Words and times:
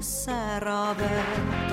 سرابه 0.00 1.69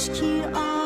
aşk 0.00 0.14
ki 0.14 0.46
ağır. 0.56 0.79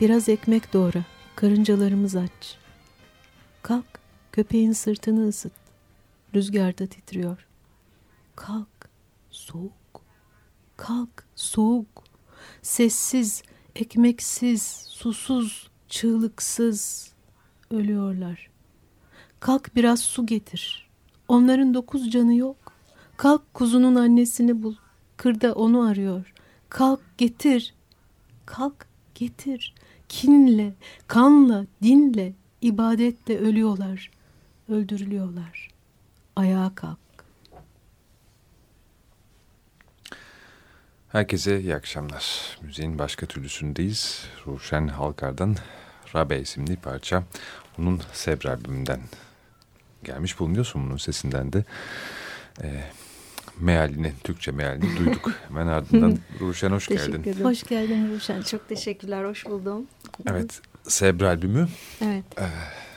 Biraz 0.00 0.28
ekmek 0.28 0.72
doğra, 0.72 1.04
karıncalarımız 1.36 2.16
aç. 2.16 2.58
Kalk, 3.62 4.00
köpeğin 4.32 4.72
sırtını 4.72 5.28
ısıt, 5.28 5.52
rüzgarda 6.34 6.86
titriyor. 6.86 7.46
Kalk, 8.36 8.88
soğuk, 9.30 10.02
kalk, 10.76 11.24
soğuk, 11.34 12.04
sessiz, 12.62 13.42
ekmeksiz, 13.74 14.62
susuz, 14.88 15.70
çığlıksız 15.88 17.12
ölüyorlar. 17.70 18.50
Kalk 19.40 19.76
biraz 19.76 20.00
su 20.00 20.26
getir. 20.26 20.90
Onların 21.28 21.74
dokuz 21.74 22.10
canı 22.10 22.34
yok. 22.34 22.72
Kalk 23.16 23.54
kuzunun 23.54 23.94
annesini 23.94 24.62
bul. 24.62 24.74
Kırda 25.16 25.52
onu 25.52 25.82
arıyor. 25.82 26.32
Kalk 26.68 27.00
getir. 27.18 27.74
Kalk 28.46 28.86
getir. 29.16 29.74
Kinle, 30.08 30.74
kanla, 31.06 31.66
dinle, 31.82 32.32
ibadetle 32.60 33.38
ölüyorlar. 33.38 34.10
Öldürülüyorlar. 34.68 35.68
Ayağa 36.36 36.72
kalk. 36.74 36.98
Herkese 41.08 41.60
iyi 41.60 41.74
akşamlar. 41.74 42.58
Müziğin 42.62 42.98
başka 42.98 43.26
türlüsündeyiz. 43.26 44.24
Ruşen 44.46 44.88
Halkar'dan 44.88 45.56
Rabe 46.14 46.40
isimli 46.40 46.76
parça. 46.76 47.22
Onun 47.78 48.00
Sebra 48.12 48.50
albümünden 48.50 49.00
gelmiş 50.04 50.38
bulunuyorsun 50.38 50.86
bunun 50.86 50.96
sesinden 50.96 51.52
de. 51.52 51.64
E, 52.62 52.82
mealini, 53.60 54.12
Türkçe 54.24 54.50
mealini 54.50 54.98
duyduk. 54.98 55.30
Hemen 55.48 55.66
ardından 55.66 56.18
Ruşen 56.40 56.70
hoş 56.70 56.88
geldin. 56.88 57.22
Ederim. 57.22 57.44
Hoş 57.44 57.62
geldin 57.62 58.14
Ruşen. 58.14 58.42
Çok 58.42 58.68
teşekkürler, 58.68 59.24
hoş 59.24 59.46
buldum. 59.46 59.86
Evet, 60.30 60.60
Sebra 60.88 61.28
albümü. 61.28 61.68
Evet. 62.00 62.24
E, 62.38 62.46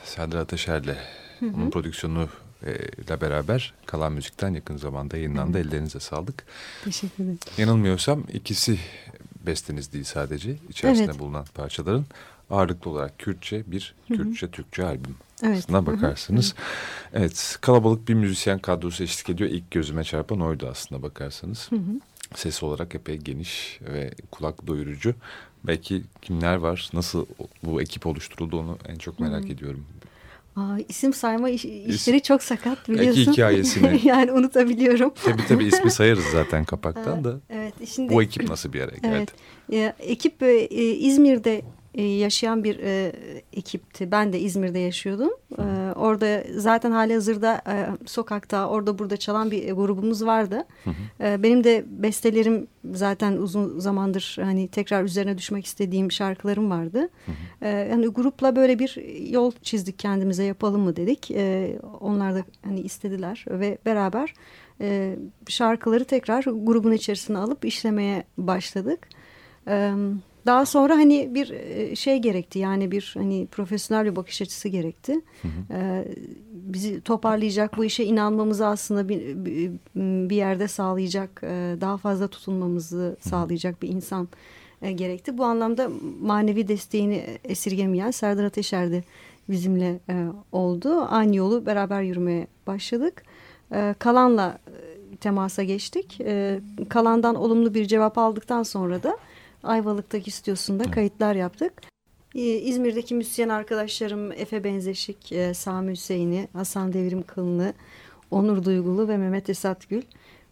Serdar 0.04 0.38
Ateşer'le 0.38 0.96
onun 1.42 1.70
prodüksiyonu 1.70 2.28
ile 3.04 3.20
beraber 3.20 3.74
Kalan 3.86 4.12
Müzik'ten 4.12 4.54
yakın 4.54 4.76
zamanda 4.76 5.16
yayınlandı. 5.16 5.58
Hı. 5.58 5.62
Ellerinize 5.62 6.00
sağlık. 6.00 6.44
Teşekkür 6.84 7.24
ederim. 7.24 7.38
Yanılmıyorsam 7.58 8.24
ikisi 8.32 8.78
besteniz 9.46 9.92
değil 9.92 10.04
sadece 10.04 10.56
içerisinde 10.68 11.04
evet. 11.04 11.18
bulunan 11.18 11.44
parçaların 11.54 12.04
ağırlıklı 12.50 12.90
olarak 12.90 13.18
Kürtçe 13.18 13.62
bir 13.66 13.94
Kürtçe-Türkçe 14.08 14.84
albüm. 14.84 15.16
Evet. 15.42 15.58
Aslına 15.58 15.86
bakarsınız. 15.86 16.54
Hı 16.54 17.18
hı. 17.18 17.22
Evet 17.24 17.58
kalabalık 17.60 18.08
bir 18.08 18.14
müzisyen 18.14 18.58
kadrosu 18.58 19.02
eşlik 19.04 19.30
ediyor. 19.30 19.50
İlk 19.50 19.70
gözüme 19.70 20.04
çarpan 20.04 20.40
oydu 20.40 20.68
aslında 20.70 21.02
bakarsanız. 21.02 21.70
Hı 21.70 21.76
hı. 21.76 22.00
Ses 22.34 22.62
olarak 22.62 22.94
epey 22.94 23.16
geniş 23.16 23.80
ve 23.82 24.10
kulak 24.30 24.66
doyurucu. 24.66 25.14
Belki 25.64 26.02
kimler 26.22 26.56
var, 26.56 26.90
nasıl 26.92 27.26
bu 27.62 27.82
ekip 27.82 28.06
oluşturuldu 28.06 28.58
onu 28.58 28.78
en 28.88 28.96
çok 28.96 29.20
merak 29.20 29.42
hı 29.42 29.48
hı. 29.48 29.52
ediyorum. 29.52 29.86
Aa, 30.56 30.78
isim 30.88 31.12
sayma 31.12 31.50
iş, 31.50 31.64
işleri 31.64 32.22
çok 32.22 32.42
sakat 32.42 32.88
biliyorsun. 32.88 33.16
Belki 33.16 33.32
hikayesini. 33.32 34.00
yani 34.08 34.32
unutabiliyorum. 34.32 35.12
Tabii 35.24 35.46
tabii 35.48 35.64
ismi 35.64 35.90
sayarız 35.90 36.24
zaten 36.24 36.64
kapaktan 36.64 37.24
da. 37.24 37.40
Evet. 37.50 37.74
Şimdi, 37.88 38.14
bu 38.14 38.22
ekip 38.22 38.48
nasıl 38.48 38.72
bir 38.72 38.80
araya 38.80 38.96
geldi? 38.96 39.14
Evet. 39.16 39.28
Ya, 39.68 39.96
ekip 39.98 40.42
e, 40.42 40.68
İzmir'de 40.96 41.62
e, 41.94 42.02
yaşayan 42.02 42.64
bir 42.64 42.78
e, 42.78 43.12
ekipti. 43.52 44.10
Ben 44.10 44.32
de 44.32 44.40
İzmir'de 44.40 44.78
yaşıyordum. 44.78 45.30
E, 45.58 45.62
orada 45.96 46.44
zaten 46.56 46.90
hali 46.90 47.14
hazırda 47.14 47.62
e, 47.68 48.06
sokakta 48.06 48.68
orada 48.68 48.98
burada 48.98 49.16
çalan 49.16 49.50
bir 49.50 49.72
grubumuz 49.72 50.26
vardı. 50.26 50.64
E, 51.20 51.42
benim 51.42 51.64
de 51.64 51.84
bestelerim 51.86 52.66
zaten 52.92 53.32
uzun 53.32 53.78
zamandır 53.78 54.36
hani 54.42 54.68
tekrar 54.68 55.04
üzerine 55.04 55.38
düşmek 55.38 55.66
istediğim 55.66 56.12
şarkılarım 56.12 56.70
vardı. 56.70 57.08
E, 57.62 57.68
yani 57.68 58.06
grupla 58.06 58.56
böyle 58.56 58.78
bir 58.78 58.96
yol 59.30 59.52
çizdik 59.62 59.98
kendimize 59.98 60.44
yapalım 60.44 60.80
mı 60.80 60.96
dedik. 60.96 61.30
E, 61.30 61.78
onlar 62.00 62.34
da 62.34 62.44
hani 62.64 62.80
istediler 62.80 63.44
ve 63.50 63.78
beraber 63.86 64.34
e, 64.80 65.16
şarkıları 65.48 66.04
tekrar 66.04 66.42
grubun 66.42 66.92
içerisine 66.92 67.38
alıp 67.38 67.64
işlemeye 67.64 68.24
başladık. 68.38 69.08
Evet 69.66 69.94
daha 70.50 70.66
sonra 70.66 70.94
hani 70.94 71.34
bir 71.34 71.50
e, 71.50 71.96
şey 71.96 72.18
gerekti 72.18 72.58
yani 72.58 72.90
bir 72.90 73.14
hani 73.18 73.46
profesyonel 73.46 74.04
bir 74.04 74.16
bakış 74.16 74.42
açısı 74.42 74.68
gerekti. 74.68 75.12
Hı 75.42 75.48
hı. 75.48 75.78
Ee, 75.78 76.04
bizi 76.52 77.00
toparlayacak 77.00 77.76
bu 77.76 77.84
işe 77.84 78.04
inanmamızı 78.04 78.66
aslında 78.66 79.08
bir, 79.08 79.36
bir 80.30 80.36
yerde 80.36 80.68
sağlayacak 80.68 81.40
e, 81.44 81.76
daha 81.80 81.96
fazla 81.96 82.28
tutunmamızı 82.28 83.16
sağlayacak 83.20 83.82
bir 83.82 83.88
insan 83.88 84.28
e, 84.82 84.92
gerekti. 84.92 85.38
Bu 85.38 85.44
anlamda 85.44 85.90
manevi 86.20 86.68
desteğini 86.68 87.24
esirgemeyen 87.44 88.10
Serdar 88.10 88.44
Ateşer 88.44 88.90
de 88.90 89.04
bizimle 89.48 90.00
oldu. 90.52 91.06
Aynı 91.10 91.36
yolu 91.36 91.66
beraber 91.66 92.02
yürümeye 92.02 92.46
başladık. 92.66 93.22
Kalan'la 93.98 94.58
temasa 95.20 95.62
geçtik. 95.62 96.18
Kalan'dan 96.88 97.34
olumlu 97.34 97.74
bir 97.74 97.84
cevap 97.86 98.18
aldıktan 98.18 98.62
sonra 98.62 99.02
da 99.02 99.16
Ayvalık'taki 99.62 100.30
stüdyosunda 100.30 100.90
kayıtlar 100.90 101.34
yaptık. 101.34 101.72
Ee, 102.34 102.40
İzmir'deki 102.40 103.14
müzisyen 103.14 103.48
arkadaşlarım 103.48 104.32
Efe 104.32 104.64
Benzeşik, 104.64 105.32
e, 105.32 105.54
Sami 105.54 105.92
Hüseyin'i, 105.92 106.48
Hasan 106.52 106.92
Devrim 106.92 107.22
Kılını, 107.22 107.74
Onur 108.30 108.64
Duygulu 108.64 109.08
ve 109.08 109.16
Mehmet 109.16 109.50
Esat 109.50 109.88
Gül. 109.88 110.02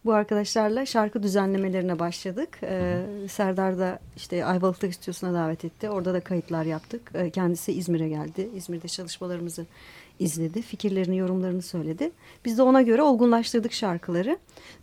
Bu 0.05 0.13
arkadaşlarla 0.13 0.87
şarkı 0.87 1.23
düzenlemelerine 1.23 1.99
başladık. 1.99 2.59
Ee, 2.63 3.05
Serdar 3.29 3.79
da 3.79 3.99
işte 4.17 4.45
Ayvalık'taki 4.45 4.95
stüdyosuna 4.95 5.35
davet 5.35 5.65
etti. 5.65 5.91
Orada 5.91 6.15
da 6.15 6.21
kayıtlar 6.21 6.65
yaptık. 6.65 7.13
Ee, 7.15 7.31
kendisi 7.31 7.73
İzmir'e 7.73 8.09
geldi. 8.09 8.49
İzmir'de 8.55 8.89
çalışmalarımızı 8.89 9.67
izledi. 10.19 10.63
Fikirlerini, 10.63 11.17
yorumlarını 11.17 11.63
söyledi. 11.63 12.11
Biz 12.45 12.59
de 12.59 12.63
ona 12.63 12.83
göre 12.83 13.03
olgunlaştırdık 13.03 13.73
şarkıları. 13.73 14.39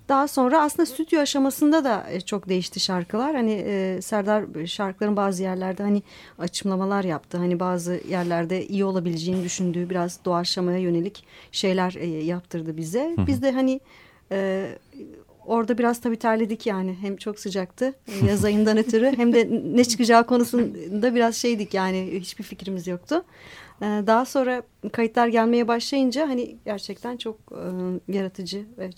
Daha 0.10 0.28
sonra 0.28 0.62
aslında 0.62 0.86
stüdyo 0.86 1.20
aşamasında 1.22 1.84
da 1.84 2.06
e, 2.10 2.22
çok 2.22 2.50
değişti 2.50 2.80
şarkılar. 2.80 3.36
Hani 3.36 3.64
e, 3.66 4.02
Serdar 4.02 4.66
şarkıların 4.66 5.16
bazı 5.16 5.44
yerlerde 5.44 5.84
hani 5.84 6.04
açımlamalar 6.40 7.04
yaptı. 7.04 7.38
Hani 7.38 7.60
bazı 7.60 8.02
yerlerde 8.10 8.68
iyi 8.68 8.86
olabileceğini 8.86 9.44
düşündüğü 9.44 9.90
biraz 9.90 10.20
doğaçlamaya 10.26 10.78
yönelik 10.78 11.24
şeyler 11.52 11.96
e, 12.00 12.06
yaptırdı 12.06 12.78
bize. 12.78 13.16
Biz 13.28 13.42
de 13.42 13.52
hani 13.52 13.80
e, 14.32 14.70
orada 15.46 15.78
biraz 15.78 16.02
tabii 16.02 16.18
terledik 16.18 16.66
yani. 16.66 16.98
Hem 17.02 17.18
çok 17.18 17.40
sıcaktı 17.40 17.94
e, 18.08 18.26
yaz 18.26 18.46
ayından 18.46 18.78
ötürü 18.78 19.18
hem 19.18 19.34
de 19.34 19.50
ne 19.66 19.84
çıkacağı 19.84 20.28
konusunda 20.28 21.16
biraz 21.16 21.36
şeydik 21.36 21.74
yani 21.74 22.10
hiçbir 22.14 22.44
fikrimiz 22.44 22.88
yoktu. 22.88 23.24
Ee, 23.82 23.86
daha 24.08 24.26
sonra 24.26 24.64
kayıtlar 24.92 25.28
gelmeye 25.28 25.68
başlayınca 25.68 26.30
hani 26.30 26.56
gerçekten 26.66 27.18
çok 27.18 27.38
e, 27.52 28.14
yaratıcı 28.14 28.66
ve 28.78 28.90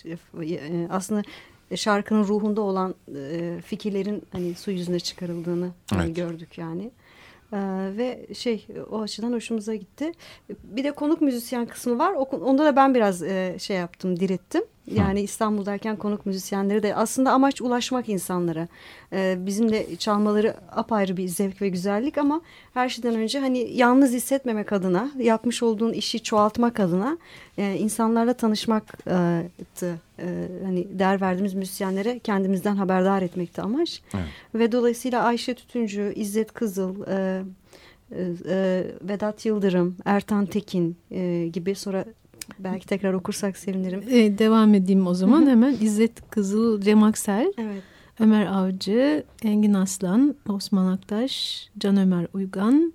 e, 0.46 0.88
aslında 0.90 1.22
şarkının 1.76 2.24
ruhunda 2.24 2.62
olan 2.62 2.96
e, 3.16 3.58
fikirlerin 3.66 4.24
hani 4.32 4.56
su 4.56 4.72
yüzüne 4.72 5.00
çıkarıldığını 5.00 5.72
evet. 5.96 6.16
gördük 6.16 6.58
yani. 6.58 6.92
Ee, 7.54 7.58
ve 7.98 8.28
şey 8.34 8.68
o 8.92 9.02
açıdan 9.02 9.34
hoşumuza 9.34 9.76
gitti. 9.76 10.12
Bir 10.64 10.84
de 10.84 10.92
konuk 10.92 11.22
müzisyen 11.22 11.66
kısmı 11.66 12.00
var. 12.00 12.14
Onda 12.14 12.66
da 12.66 12.76
ben 12.76 12.96
biraz 12.96 13.24
e, 13.24 13.56
şey 13.60 13.78
yaptım, 13.78 14.20
direttim. 14.20 14.64
Yani 14.96 15.22
İstanbul'dayken 15.22 15.96
konuk 15.96 16.26
müzisyenleri 16.26 16.84
de 16.84 16.96
aslında 16.96 17.32
amaç 17.32 17.62
ulaşmak 17.62 18.10
insanlara. 18.10 18.68
Ee, 19.14 19.38
bizimle 19.40 19.96
çalmaları 19.96 20.56
apayrı 20.72 21.18
bir 21.18 21.28
zevk 21.28 21.62
ve 21.62 21.70
güzellik 21.70 22.18
ama 22.18 22.42
her 22.74 22.90
şeyden 22.90 23.16
önce 23.16 23.40
hani 23.40 23.70
yalnız 23.74 24.14
hissetmemek 24.14 24.74
adına, 24.74 25.12
yapmış 25.18 25.64
olduğun 25.64 25.94
işi 25.94 26.24
çoğaltmak 26.24 26.80
adına 26.80 27.18
e, 27.58 27.76
insanlarla 27.76 28.34
tanışmaktı. 28.34 30.00
E, 30.20 30.48
hani 30.66 31.00
değer 31.00 31.22
verdiğimiz 31.22 31.54
müzisyenlere 31.54 32.20
kendimizden 32.20 32.76
haberdar 32.76 33.22
etmekti 33.22 33.62
amaç. 33.62 34.02
Evet. 34.14 34.26
Ve 34.56 34.72
dolayısıyla 34.72 35.24
Ayşe 35.24 35.54
Tütüncü, 35.54 36.14
İzzet 36.16 36.54
Kızıl, 36.54 36.96
e, 37.08 37.44
e, 38.50 38.84
Vedat 39.02 39.46
Yıldırım, 39.46 39.96
Ertan 40.06 40.46
Tekin 40.46 40.98
e, 41.12 41.48
gibi 41.54 41.76
sonra 41.76 42.06
belki 42.60 42.88
tekrar 42.88 43.14
okursak 43.14 43.58
sevinirim. 43.58 44.04
Ee, 44.10 44.38
devam 44.38 44.74
edeyim 44.74 45.08
o 45.08 45.14
zaman 45.14 45.48
hemen. 45.48 45.78
İzzet 45.82 46.30
Kızıl, 46.30 46.82
Cem 46.82 47.04
Aksel, 47.04 47.54
evet. 47.58 47.84
Ömer 48.20 48.46
Avcı, 48.46 49.24
Engin 49.44 49.74
Aslan, 49.74 50.36
Osman 50.50 50.94
Aktaş, 50.94 51.68
Can 51.78 51.98
Ömer 51.98 52.28
Uygan, 52.34 52.94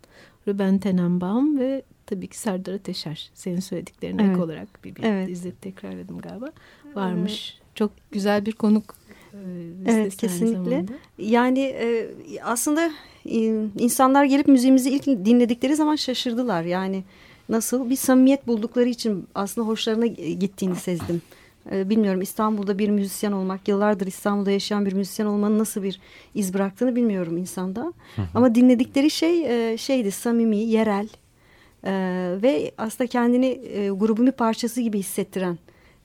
Ruben 0.48 0.78
Tenenbaum 0.78 1.58
ve 1.58 1.82
tabii 2.06 2.26
ki 2.26 2.38
Serdar 2.38 2.74
Ateşer. 2.74 3.30
Senin 3.34 3.60
söylediklerine 3.60 4.22
evet. 4.22 4.32
ek 4.32 4.42
olarak 4.42 4.84
bir, 4.84 4.96
bir 4.96 5.02
evet. 5.02 5.28
İzzet 5.28 5.62
tekrarladım 5.62 6.18
galiba. 6.18 6.52
Varmış. 6.94 7.54
Evet. 7.54 7.62
Çok 7.74 7.92
güzel 8.10 8.46
bir 8.46 8.52
konuk 8.52 8.94
e, 9.32 9.38
Evet 9.86 10.16
kesinlikle. 10.16 10.84
Yani 11.18 11.60
e, 11.60 12.08
aslında 12.42 12.90
e, 13.26 13.38
insanlar 13.78 14.24
gelip 14.24 14.48
müziğimizi 14.48 14.90
ilk 14.90 15.06
dinledikleri 15.06 15.76
zaman 15.76 15.96
şaşırdılar. 15.96 16.62
Yani 16.62 17.04
nasıl 17.52 17.90
bir 17.90 17.96
samimiyet 17.96 18.46
buldukları 18.46 18.88
için 18.88 19.26
aslında 19.34 19.66
hoşlarına 19.66 20.06
gittiğini 20.06 20.76
sezdim. 20.76 21.22
E, 21.72 21.90
bilmiyorum 21.90 22.20
İstanbul'da 22.22 22.78
bir 22.78 22.88
müzisyen 22.88 23.32
olmak, 23.32 23.68
yıllardır 23.68 24.06
İstanbul'da 24.06 24.50
yaşayan 24.50 24.86
bir 24.86 24.92
müzisyen 24.92 25.26
olmanın 25.26 25.58
nasıl 25.58 25.82
bir 25.82 26.00
iz 26.34 26.54
bıraktığını 26.54 26.96
bilmiyorum 26.96 27.36
insanda. 27.36 27.92
Hı 28.16 28.22
hı. 28.22 28.26
Ama 28.34 28.54
dinledikleri 28.54 29.10
şey 29.10 29.72
e, 29.72 29.78
şeydi, 29.78 30.10
samimi, 30.10 30.56
yerel 30.56 31.08
e, 31.84 31.92
ve 32.42 32.72
aslında 32.78 33.08
kendini 33.08 33.46
e, 33.46 33.88
grubun 33.88 34.26
bir 34.26 34.32
parçası 34.32 34.80
gibi 34.80 34.98
hissettiren 34.98 35.58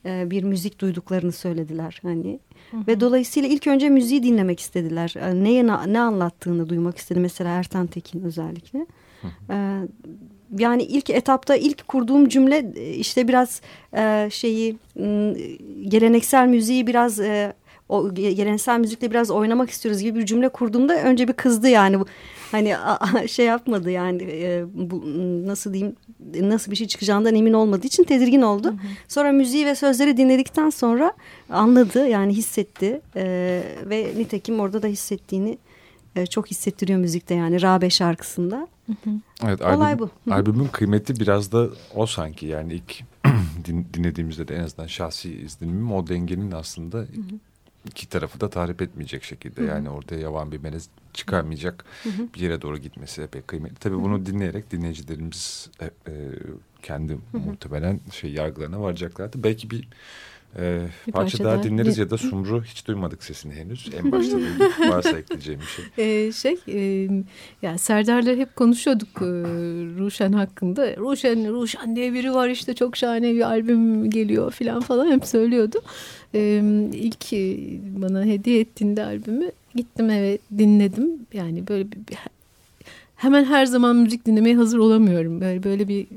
bir 0.05 0.43
müzik 0.43 0.79
duyduklarını 0.79 1.31
söylediler. 1.31 1.99
Hani 2.03 2.39
hı 2.71 2.77
hı. 2.77 2.87
ve 2.87 2.99
dolayısıyla 2.99 3.49
ilk 3.49 3.67
önce 3.67 3.89
müziği 3.89 4.23
dinlemek 4.23 4.59
istediler. 4.59 5.13
Neye 5.33 5.67
ne 5.67 5.99
anlattığını 5.99 6.69
duymak 6.69 6.97
istedi 6.97 7.19
mesela 7.19 7.49
Ertan 7.49 7.87
Tekin 7.87 8.23
özellikle. 8.23 8.85
Hı 9.21 9.27
hı. 9.27 9.87
Yani 10.57 10.83
ilk 10.83 11.09
etapta 11.09 11.55
ilk 11.55 11.87
kurduğum 11.87 12.29
cümle 12.29 12.71
e, 12.75 12.89
işte 12.89 13.27
biraz 13.27 13.61
e, 13.97 14.27
şeyi 14.31 14.77
geleneksel 15.87 16.47
müziği 16.47 16.87
biraz 16.87 17.19
e, 17.19 17.53
o 17.89 18.13
geleneksel 18.13 18.79
müzikle 18.79 19.11
biraz 19.11 19.31
oynamak 19.31 19.69
istiyoruz 19.69 20.01
gibi 20.01 20.19
bir 20.19 20.25
cümle 20.25 20.49
kurduğumda 20.49 21.01
önce 21.01 21.27
bir 21.27 21.33
kızdı 21.33 21.69
yani 21.69 21.97
hani 22.51 22.75
şey 23.27 23.45
yapmadı 23.45 23.91
yani 23.91 24.23
e, 24.23 24.65
bu 24.73 25.03
nasıl 25.47 25.73
diyeyim 25.73 25.95
nasıl 26.39 26.71
bir 26.71 26.75
şey 26.75 26.87
çıkacağından 26.87 27.35
emin 27.35 27.53
olmadığı 27.53 27.87
için 27.87 28.03
tedirgin 28.03 28.41
oldu. 28.41 28.67
Hı 28.67 28.71
hı. 28.71 28.77
Sonra 29.07 29.31
müziği 29.31 29.65
ve 29.65 29.75
sözleri 29.75 30.17
dinledikten 30.17 30.69
sonra 30.69 31.13
anladı 31.49 32.07
yani 32.07 32.33
hissetti 32.33 33.01
e, 33.15 33.63
ve 33.85 34.13
nitekim 34.17 34.59
orada 34.59 34.81
da 34.81 34.87
hissettiğini 34.87 35.57
e, 36.17 36.25
çok 36.25 36.47
hissettiriyor 36.47 36.99
müzikte 36.99 37.35
yani 37.35 37.61
Rabe 37.61 37.89
şarkısında. 37.89 38.67
Hı 38.85 38.91
hı. 38.91 39.09
Evet, 39.45 39.61
Olay 39.61 39.93
albüm, 39.93 40.09
bu. 40.25 40.33
Albümün 40.33 40.67
kıymeti 40.67 41.19
biraz 41.19 41.51
da 41.51 41.69
o 41.95 42.05
sanki 42.05 42.45
yani 42.45 42.73
ilk 42.73 43.03
din, 43.65 43.87
dinlediğimizde 43.93 44.47
de 44.47 44.55
en 44.55 44.63
azından 44.63 44.87
şahsi 44.87 45.33
izlenimim 45.33 45.91
o 45.91 46.07
dengenin 46.07 46.51
aslında 46.51 47.05
iki 47.85 48.09
tarafı 48.09 48.41
da 48.41 48.49
tahrip 48.49 48.81
etmeyecek 48.81 49.23
şekilde 49.23 49.63
yani 49.63 49.89
ortaya 49.89 50.21
yavan 50.21 50.51
bir 50.51 50.57
melez 50.57 50.89
çıkarmayacak 51.13 51.85
bir 52.35 52.39
yere 52.39 52.61
doğru 52.61 52.77
gitmesi 52.77 53.21
epey 53.21 53.41
kıymetli. 53.41 53.75
Tabii 53.75 53.95
bunu 53.95 54.25
dinleyerek 54.25 54.71
dinleyicilerimiz 54.71 55.69
e, 55.81 55.85
e, 55.85 56.13
kendi 56.81 57.17
muhtemelen 57.33 57.99
şey 58.11 58.31
yargılarına 58.31 58.81
varacaklardı. 58.81 59.43
Belki 59.43 59.69
bir 59.69 59.87
ee, 60.57 60.81
bir 61.07 61.11
parça, 61.11 61.43
daha 61.43 61.63
dinleriz 61.63 61.97
ya 61.97 62.09
da 62.09 62.17
Sumru 62.17 62.63
hiç 62.63 62.87
duymadık 62.87 63.23
sesini 63.23 63.53
henüz. 63.53 63.89
En 63.99 64.11
başta 64.11 64.37
duyduk. 64.37 64.79
Varsa 64.79 65.17
ekleyeceğim 65.19 65.61
bir 65.61 65.65
şey. 65.65 65.85
Ee, 66.27 66.31
şey 66.31 66.57
e, 66.67 67.09
yani 67.61 67.79
Serdar'la 67.79 68.35
hep 68.35 68.55
konuşuyorduk 68.55 69.21
e, 69.21 69.25
Ruşen 69.99 70.33
hakkında. 70.33 70.97
Ruşen, 70.97 71.53
Ruşen 71.53 71.95
diye 71.95 72.13
biri 72.13 72.33
var 72.33 72.49
işte 72.49 72.73
çok 72.73 72.97
şahane 72.97 73.33
bir 73.33 73.41
albüm 73.41 74.09
geliyor 74.09 74.51
falan 74.51 74.81
falan 74.81 75.11
hep 75.11 75.25
söylüyordu. 75.25 75.81
E, 76.35 76.61
ilk 76.93 77.31
bana 78.01 78.25
hediye 78.25 78.59
ettiğinde 78.59 79.03
albümü 79.03 79.51
gittim 79.75 80.09
eve 80.09 80.37
dinledim. 80.57 81.11
Yani 81.33 81.67
böyle 81.67 81.91
bir, 81.91 81.97
bir 81.97 82.17
hemen 83.15 83.45
her 83.45 83.65
zaman 83.65 83.95
müzik 83.95 84.25
dinlemeye 84.25 84.55
hazır 84.55 84.77
olamıyorum. 84.77 85.41
Böyle 85.41 85.63
böyle 85.63 85.87
bir 85.87 86.07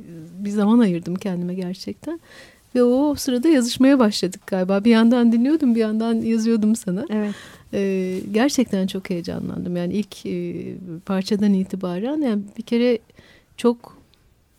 bir 0.45 0.51
zaman 0.51 0.79
ayırdım 0.79 1.15
kendime 1.15 1.55
gerçekten. 1.55 2.21
Ve 2.75 2.83
o 2.83 3.15
sırada 3.15 3.49
yazışmaya 3.49 3.99
başladık 3.99 4.41
galiba. 4.47 4.85
Bir 4.85 4.91
yandan 4.91 5.33
dinliyordum 5.33 5.75
bir 5.75 5.81
yandan 5.81 6.15
yazıyordum 6.15 6.77
sana. 6.77 7.07
Evet. 7.11 7.35
Ee, 7.75 8.21
gerçekten 8.33 8.87
çok 8.87 9.11
heyecanlandım. 9.11 9.77
Yani 9.77 9.95
ilk 9.95 10.27
e, 10.27 10.65
parçadan 11.07 11.55
itibaren 11.55 12.23
yani 12.23 12.43
bir 12.59 12.63
kere 12.63 12.99
çok 13.57 14.01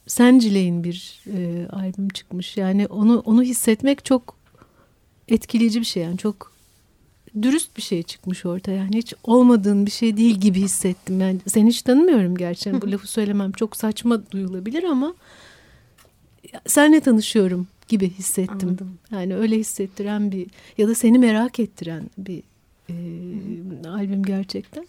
Sencile'in 0.07 0.83
bir 0.83 1.21
e, 1.27 1.67
albüm 1.67 2.09
çıkmış. 2.09 2.57
Yani 2.57 2.87
onu 2.87 3.19
onu 3.25 3.43
hissetmek 3.43 4.05
çok 4.05 4.35
etkileyici 5.27 5.79
bir 5.79 5.85
şey. 5.85 6.03
Yani 6.03 6.17
çok 6.17 6.51
dürüst 7.41 7.77
bir 7.77 7.81
şey 7.81 8.03
çıkmış 8.03 8.45
ortaya. 8.45 8.77
Yani 8.77 8.97
hiç 8.97 9.13
olmadığın 9.23 9.85
bir 9.85 9.91
şey 9.91 10.17
değil 10.17 10.35
gibi 10.35 10.59
hissettim. 10.59 11.21
Yani 11.21 11.39
seni 11.47 11.69
hiç 11.69 11.81
tanımıyorum 11.81 12.37
gerçekten. 12.37 12.81
Bu 12.81 12.91
lafı 12.91 13.07
söylemem 13.07 13.51
çok 13.51 13.75
saçma 13.75 14.31
duyulabilir 14.31 14.83
ama 14.83 15.13
senle 16.67 16.99
tanışıyorum 16.99 17.67
gibi 17.91 18.09
hissettim. 18.09 18.69
Anladım. 18.69 18.97
Yani 19.11 19.35
öyle 19.35 19.57
hissettiren 19.57 20.31
bir 20.31 20.47
ya 20.77 20.87
da 20.87 20.95
seni 20.95 21.19
merak 21.19 21.59
ettiren 21.59 22.03
bir 22.17 22.43
e, 22.89 22.95
albüm 23.87 24.23
gerçekten. 24.23 24.87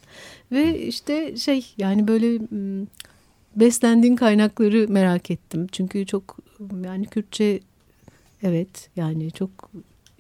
Ve 0.53 0.87
işte 0.87 1.37
şey 1.37 1.75
yani 1.77 2.09
böyle 2.09 2.39
beslendiğin 3.57 4.17
kaynakları 4.17 4.87
merak 4.89 5.31
ettim. 5.31 5.67
Çünkü 5.73 6.07
çok 6.07 6.37
yani 6.85 7.07
Kürtçe 7.07 7.61
evet 8.43 8.91
yani 8.97 9.31
çok 9.31 9.51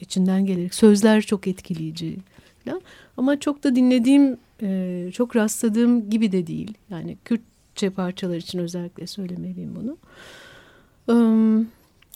içinden 0.00 0.46
gelerek 0.46 0.74
sözler 0.74 1.22
çok 1.22 1.46
etkileyici 1.46 2.16
falan. 2.64 2.82
Ama 3.16 3.40
çok 3.40 3.64
da 3.64 3.76
dinlediğim 3.76 4.36
e, 4.62 5.08
çok 5.12 5.36
rastladığım 5.36 6.10
gibi 6.10 6.32
de 6.32 6.46
değil. 6.46 6.74
Yani 6.90 7.16
Kürtçe 7.24 7.90
parçalar 7.90 8.36
için 8.36 8.58
özellikle 8.58 9.06
söylemeliyim 9.06 9.76
bunu. 9.76 9.96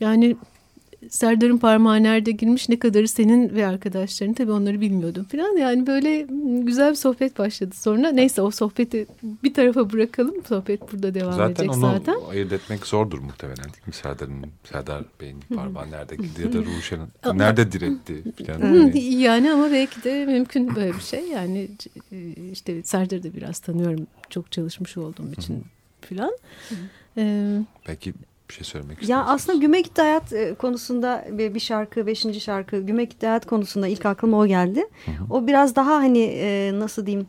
Yani 0.00 0.36
Serdar'ın 1.10 1.58
parmağı 1.58 2.02
nerede 2.02 2.30
girmiş 2.30 2.68
ne 2.68 2.78
kadarı 2.78 3.08
senin 3.08 3.54
ve 3.54 3.66
arkadaşların 3.66 4.34
tabii 4.34 4.52
onları 4.52 4.80
bilmiyordum 4.80 5.24
falan. 5.24 5.56
Yani 5.56 5.86
böyle 5.86 6.26
güzel 6.62 6.90
bir 6.90 6.96
sohbet 6.96 7.38
başladı 7.38 7.74
sonra. 7.74 8.10
Neyse 8.10 8.42
o 8.42 8.50
sohbeti 8.50 9.06
bir 9.22 9.54
tarafa 9.54 9.92
bırakalım. 9.92 10.34
Sohbet 10.48 10.92
burada 10.92 11.14
devam 11.14 11.32
zaten 11.32 11.52
edecek 11.52 11.70
onu 11.70 11.80
zaten. 11.80 12.14
Zaten 12.14 12.30
ayırt 12.30 12.52
etmek 12.52 12.86
zordur 12.86 13.18
muhtemelen 13.18 13.64
değil 13.64 13.86
mi? 13.86 13.92
Serdar'ın, 13.92 14.46
Serdar 14.72 15.04
Bey'in 15.20 15.40
parmağı 15.54 15.90
nerede 15.90 16.16
girdi 16.16 16.42
ya 16.42 16.52
da 16.52 16.58
Ruşen'in 16.58 17.38
nerede 17.38 17.72
diretti 17.72 18.22
falan. 18.46 18.74
Yani. 18.74 19.04
yani 19.04 19.52
ama 19.52 19.70
belki 19.72 20.04
de 20.04 20.26
mümkün 20.26 20.76
böyle 20.76 20.92
bir 20.94 21.02
şey. 21.02 21.28
Yani 21.28 21.68
işte 22.52 22.82
Serdar'ı 22.82 23.22
da 23.22 23.34
biraz 23.34 23.58
tanıyorum. 23.58 24.06
Çok 24.30 24.52
çalışmış 24.52 24.96
olduğum 24.96 25.32
için 25.32 25.64
falan. 26.00 26.32
Ee, 27.18 27.58
Belki 27.88 28.14
bir 28.48 28.54
şey 28.54 28.64
söylemek 28.64 28.92
istedim. 28.92 29.10
Ya 29.10 29.24
aslında 29.24 29.58
Güme 29.58 29.80
Gitti 29.80 30.02
Hayat 30.02 30.32
e, 30.32 30.54
konusunda 30.54 31.24
bir 31.30 31.60
şarkı, 31.60 32.06
beşinci 32.06 32.40
şarkı 32.40 32.80
Güme 32.80 33.04
Gitti 33.04 33.26
Hayat 33.26 33.46
konusunda 33.46 33.86
ilk 33.88 34.06
aklıma 34.06 34.38
o 34.38 34.46
geldi. 34.46 34.86
Hı 35.04 35.10
hı. 35.10 35.34
O 35.34 35.46
biraz 35.46 35.76
daha 35.76 35.94
hani 35.94 36.22
e, 36.22 36.70
nasıl 36.74 37.06
diyeyim 37.06 37.26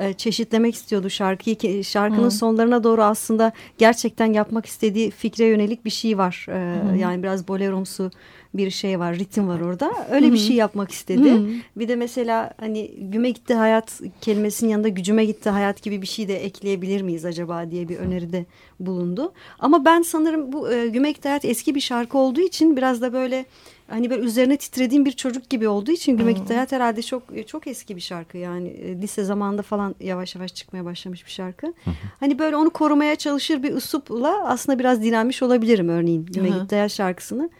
e, 0.00 0.12
çeşitlemek 0.12 0.74
istiyordu 0.74 1.10
şarkıyı. 1.10 1.84
Şarkının 1.84 2.24
hı. 2.24 2.30
sonlarına 2.30 2.84
doğru 2.84 3.02
aslında 3.02 3.52
gerçekten 3.78 4.32
yapmak 4.32 4.66
istediği 4.66 5.10
fikre 5.10 5.44
yönelik 5.44 5.84
bir 5.84 5.90
şey 5.90 6.18
var. 6.18 6.46
Hı. 6.48 6.96
Yani 6.96 7.22
biraz 7.22 7.48
boleromsu 7.48 8.10
bir 8.54 8.70
şey 8.70 8.98
var, 8.98 9.18
ritim 9.18 9.48
var 9.48 9.60
orada. 9.60 9.92
Öyle 10.10 10.28
Hı 10.28 10.32
bir 10.32 10.38
şey 10.38 10.56
yapmak 10.56 10.90
istedi. 10.90 11.28
-hı. 11.28 11.60
Bir 11.76 11.88
de 11.88 11.96
mesela 11.96 12.52
hani 12.60 12.90
güme 12.98 13.30
gitti 13.30 13.54
hayat 13.54 14.00
kelimesinin 14.20 14.70
yanında 14.70 14.88
gücüme 14.88 15.24
gitti 15.24 15.50
hayat 15.50 15.82
gibi 15.82 16.02
bir 16.02 16.06
şey 16.06 16.28
de 16.28 16.44
ekleyebilir 16.44 17.02
miyiz 17.02 17.24
acaba 17.24 17.70
diye 17.70 17.88
bir 17.88 17.96
öneride 17.96 18.46
bulundu. 18.80 19.32
Ama 19.58 19.84
ben 19.84 20.02
sanırım 20.02 20.52
bu 20.52 20.72
e, 20.72 20.88
güme 20.88 21.10
gitti 21.12 21.28
hayat 21.28 21.44
eski 21.44 21.74
bir 21.74 21.80
şarkı 21.80 22.18
olduğu 22.18 22.40
için 22.40 22.76
biraz 22.76 23.02
da 23.02 23.12
böyle 23.12 23.44
hani 23.90 24.10
böyle 24.10 24.22
üzerine 24.22 24.56
titrediğim 24.56 25.04
bir 25.04 25.12
çocuk 25.12 25.50
gibi 25.50 25.68
olduğu 25.68 25.90
için 25.90 26.16
Güme 26.16 26.32
Gitti 26.32 26.54
Hayat 26.54 26.72
herhalde 26.72 27.02
çok 27.02 27.22
çok 27.46 27.66
eski 27.66 27.96
bir 27.96 28.00
şarkı 28.00 28.38
yani 28.38 28.68
e, 28.68 29.02
lise 29.02 29.24
zamanında 29.24 29.62
falan 29.62 29.94
yavaş 30.00 30.34
yavaş 30.34 30.54
çıkmaya 30.54 30.84
başlamış 30.84 31.26
bir 31.26 31.30
şarkı. 31.30 31.74
Hani 32.20 32.38
böyle 32.38 32.56
onu 32.56 32.70
korumaya 32.70 33.16
çalışır 33.16 33.62
bir 33.62 33.72
üslupla 33.72 34.48
aslında 34.48 34.78
biraz 34.78 35.02
direnmiş 35.02 35.42
olabilirim 35.42 35.88
örneğin 35.88 36.26
Güme 36.26 36.50
Hayat 36.70 36.90
şarkısını. 36.90 37.50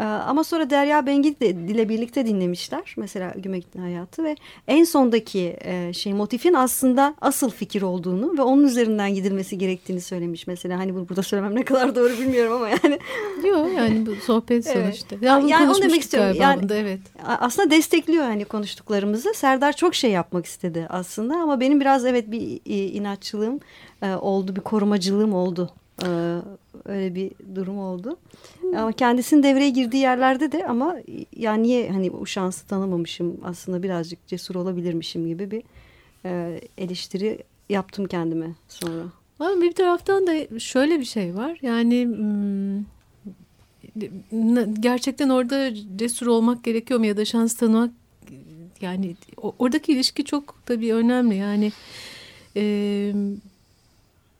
Ee, 0.00 0.04
ama 0.04 0.44
sonra 0.44 0.70
Derya 0.70 1.06
Bengi 1.06 1.40
de 1.40 1.48
ile 1.48 1.88
birlikte 1.88 2.26
dinlemişler. 2.26 2.94
Mesela 2.96 3.34
Gümek'in 3.36 3.80
hayatı 3.80 4.24
ve 4.24 4.36
en 4.68 4.84
sondaki 4.84 5.56
e, 5.60 5.92
şey 5.92 6.12
motifin 6.12 6.54
aslında 6.54 7.14
asıl 7.20 7.50
fikir 7.50 7.82
olduğunu 7.82 8.38
ve 8.38 8.42
onun 8.42 8.64
üzerinden 8.64 9.14
gidilmesi 9.14 9.58
gerektiğini 9.58 10.00
söylemiş. 10.00 10.46
Mesela 10.46 10.78
hani 10.78 10.94
bunu 10.94 11.08
burada 11.08 11.22
söylemem 11.22 11.54
ne 11.54 11.64
kadar 11.64 11.94
doğru 11.94 12.12
bilmiyorum 12.12 12.52
ama 12.52 12.68
yani. 12.68 12.98
Yok 13.48 13.68
yani 13.76 14.06
bu 14.06 14.14
sohbet 14.14 14.66
evet. 14.66 14.84
sonuçta. 14.84 15.26
Ya 15.26 15.38
yani 15.46 15.70
onu 15.70 15.82
demek 15.82 16.00
istiyorum. 16.00 16.36
Yani, 16.40 16.62
bunda, 16.62 16.74
evet. 16.74 17.00
Aslında 17.26 17.70
destekliyor 17.70 18.24
hani 18.24 18.44
konuştuklarımızı. 18.44 19.34
Serdar 19.34 19.72
çok 19.72 19.94
şey 19.94 20.10
yapmak 20.10 20.46
istedi 20.46 20.86
aslında 20.90 21.36
ama 21.36 21.60
benim 21.60 21.80
biraz 21.80 22.04
evet 22.04 22.30
bir 22.30 22.60
inatçılığım 22.94 23.60
e, 24.02 24.14
oldu, 24.14 24.56
bir 24.56 24.60
korumacılığım 24.60 25.34
oldu 25.34 25.70
öyle 26.84 27.14
bir 27.14 27.30
durum 27.54 27.78
oldu. 27.78 28.16
Ama 28.76 28.92
kendisinin 28.92 29.42
devreye 29.42 29.70
girdiği 29.70 29.98
yerlerde 29.98 30.52
de 30.52 30.66
ama 30.66 30.96
yani 31.36 31.62
niye 31.62 31.90
hani 31.90 32.10
o 32.10 32.26
şansı 32.26 32.66
tanımamışım 32.66 33.40
aslında 33.44 33.82
birazcık 33.82 34.26
cesur 34.26 34.54
olabilirmişim 34.54 35.26
gibi 35.26 35.50
bir 35.50 35.62
e, 36.24 36.60
eleştiri 36.78 37.42
yaptım 37.68 38.06
kendime 38.06 38.50
sonra. 38.68 39.02
Ama 39.38 39.60
bir 39.62 39.72
taraftan 39.72 40.26
da 40.26 40.58
şöyle 40.58 41.00
bir 41.00 41.04
şey 41.04 41.34
var. 41.36 41.58
Yani 41.62 42.04
hmm, 42.04 42.84
gerçekten 44.80 45.28
orada 45.28 45.70
cesur 45.96 46.26
olmak 46.26 46.64
gerekiyor 46.64 47.00
mu 47.00 47.06
ya 47.06 47.16
da 47.16 47.24
şans 47.24 47.54
tanımak 47.54 47.90
yani 48.80 49.16
oradaki 49.58 49.92
ilişki 49.92 50.24
çok 50.24 50.54
tabii 50.66 50.94
önemli. 50.94 51.36
Yani 51.36 51.72
e, 52.56 53.12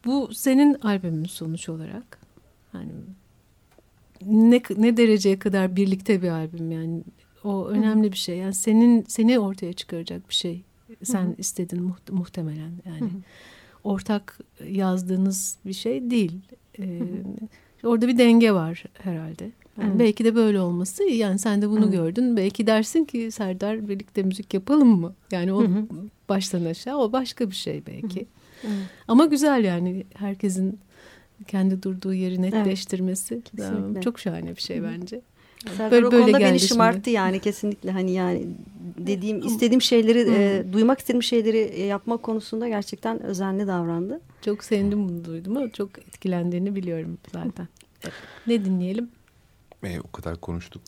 bu 0.07 0.35
senin 0.35 0.75
albümün 0.75 1.25
sonuç 1.25 1.69
olarak. 1.69 2.19
Yani 2.75 2.91
ne, 4.27 4.63
ne 4.77 4.97
dereceye 4.97 5.39
kadar 5.39 5.77
birlikte 5.77 6.23
bir 6.23 6.29
albüm 6.29 6.71
yani 6.71 7.03
O 7.45 7.67
önemli 7.69 8.13
bir 8.13 8.17
şey. 8.17 8.37
Yani 8.37 8.55
senin 8.55 9.05
seni 9.09 9.39
ortaya 9.39 9.73
çıkaracak 9.73 10.29
bir 10.29 10.35
şey. 10.35 10.63
Sen 11.03 11.23
Hı-hı. 11.25 11.35
istedin 11.39 11.79
muht- 11.89 12.13
muhtemelen 12.13 12.73
yani. 12.87 13.01
Hı-hı. 13.01 13.09
Ortak 13.85 14.39
yazdığınız 14.69 15.57
bir 15.67 15.73
şey 15.73 16.11
değil. 16.11 16.33
Ee, 16.79 17.01
orada 17.85 18.09
bir 18.09 18.19
denge 18.19 18.53
var 18.53 18.85
herhalde. 19.03 19.51
Yani 19.83 19.99
Belki 19.99 20.25
de 20.25 20.35
böyle 20.35 20.61
olması. 20.61 21.05
Yani 21.05 21.39
sen 21.39 21.63
de 21.63 21.71
bunu 21.71 21.87
Hı. 21.87 21.91
gördün. 21.91 22.37
Belki 22.37 22.67
dersin 22.67 23.05
ki 23.05 23.31
Serdar 23.31 23.89
birlikte 23.89 24.23
müzik 24.23 24.55
yapalım 24.55 24.89
mı? 25.01 25.15
Yani 25.33 25.53
o 25.53 25.63
Hı. 25.63 25.87
baştan 26.29 26.65
aşağı 26.65 26.99
o 26.99 27.13
başka 27.13 27.51
bir 27.51 27.55
şey 27.55 27.83
belki. 27.87 28.27
Hı. 28.63 28.69
Ama 29.09 29.27
güzel 29.27 29.65
yani 29.65 30.07
herkesin 30.15 30.81
kendi 31.49 31.83
durduğu 31.83 32.15
yeri 32.15 32.43
netleştirmesi. 32.43 33.43
Evet, 33.59 34.03
çok 34.03 34.19
şahane 34.19 34.57
bir 34.57 34.61
şey 34.61 34.83
bence. 34.83 35.21
Serdar 35.77 35.91
böyle, 35.91 36.07
o 36.07 36.11
konuda 36.11 36.41
beni 36.41 36.61
şımarttı 36.61 36.97
şimdi. 36.97 37.11
yani 37.11 37.41
kesinlikle 37.41 37.91
hani 37.91 38.13
yani 38.13 38.47
dediğim 38.99 39.47
istediğim 39.47 39.83
şeyleri 39.83 40.31
e, 40.31 40.73
duymak 40.73 40.99
istediğim 40.99 41.23
şeyleri 41.23 41.59
e, 41.59 41.85
yapmak 41.85 42.23
konusunda 42.23 42.69
gerçekten 42.69 43.23
özenli 43.23 43.67
davrandı. 43.67 44.21
Çok 44.45 44.65
sevindim 44.65 45.09
bunu 45.09 45.25
duydum 45.25 45.57
ama 45.57 45.71
çok 45.71 45.99
etkilendiğini 45.99 46.75
biliyorum 46.75 47.19
zaten. 47.33 47.69
ne 48.47 48.65
dinleyelim? 48.65 49.11
E, 49.85 50.01
o 50.01 50.11
kadar 50.11 50.37
konuştuk. 50.37 50.83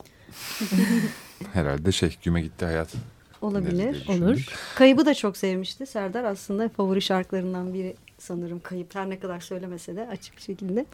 Herhalde 1.53 1.93
şey 1.93 2.17
güme 2.25 2.43
gitti 2.43 2.65
hayat. 2.65 2.95
Olabilir. 3.43 4.07
Olur. 4.09 4.47
Kaybı 4.75 5.07
da 5.07 5.15
çok 5.15 5.37
sevmişti. 5.37 5.87
Serdar 5.87 6.25
aslında 6.25 6.69
favori 6.69 7.03
şarkılarından 7.03 7.75
biri 7.75 7.95
sanırım 8.19 8.61
Kayıp. 8.61 8.95
Her 8.95 9.11
ne 9.11 9.19
kadar 9.19 9.41
söylemese 9.41 9.97
de 9.97 10.09
açık 10.09 10.37
bir 10.37 10.43
şekilde. 10.43 10.87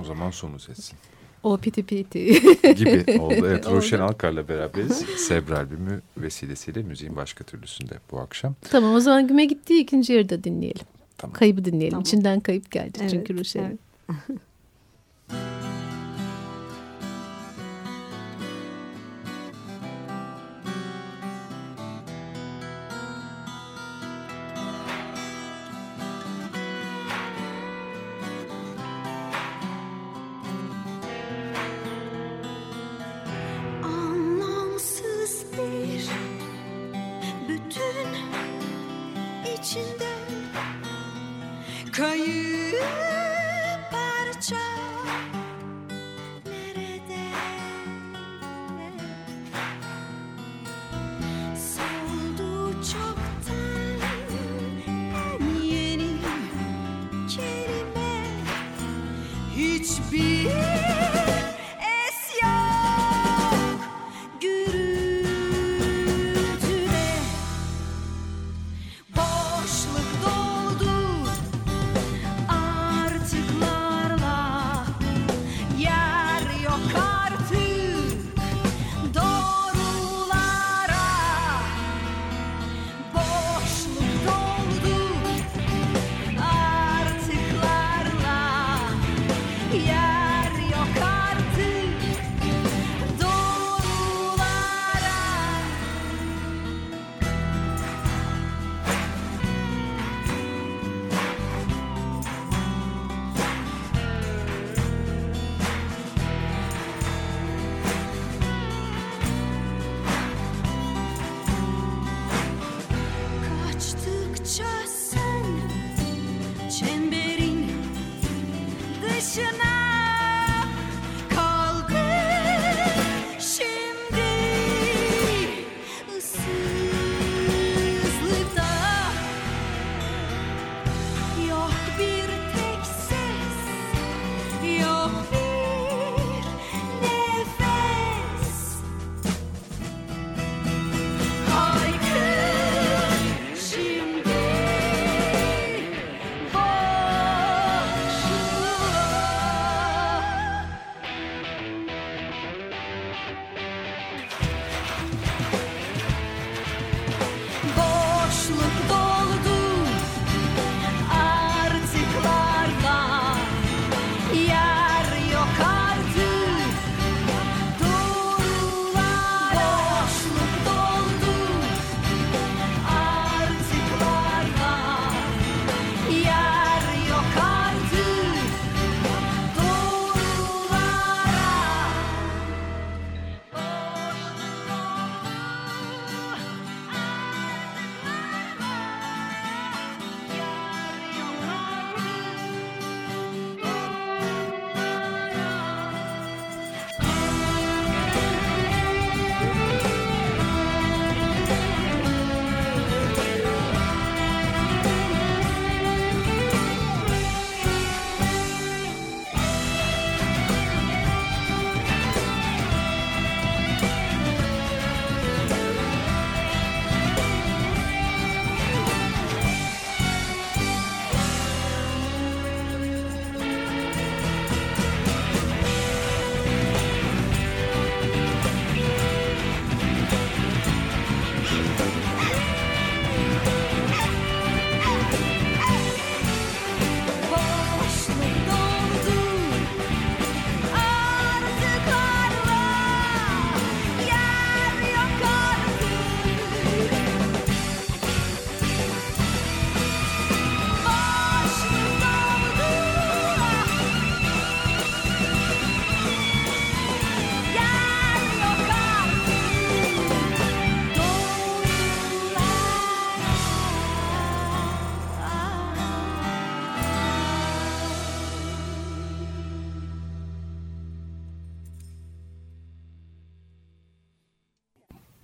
o 0.00 0.04
zaman 0.04 0.30
sonu 0.30 0.58
seçsin. 0.58 0.98
O 1.42 1.56
piti 1.56 1.82
piti. 1.82 2.24
gibi 2.74 3.20
oldu. 3.20 3.34
Evet 3.38 3.66
Roşen 3.66 3.98
Alkar'la 3.98 4.48
beraberiz. 4.48 5.04
Sebra 5.16 5.58
albümü 5.58 6.00
vesilesiyle 6.16 6.82
müziğin 6.82 7.16
başka 7.16 7.44
türlüsünde 7.44 7.94
bu 8.10 8.20
akşam. 8.20 8.54
Tamam 8.70 8.94
o 8.94 9.00
zaman 9.00 9.28
güme 9.28 9.44
gittiği 9.44 9.82
ikinci 9.82 10.12
yarıda 10.12 10.44
dinleyelim. 10.44 10.86
Tamam. 11.18 11.34
Kaybı 11.34 11.64
dinleyelim. 11.64 11.90
Tamam. 11.90 12.02
İçinden 12.02 12.40
kayıp 12.40 12.70
geldi 12.70 12.98
evet, 13.00 13.10
çünkü 13.10 13.38
Roşen'in. 13.38 13.78
Evet. 14.10 14.40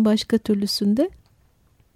Müziğin 0.00 0.04
başka 0.04 0.38
türlüsünde 0.38 1.10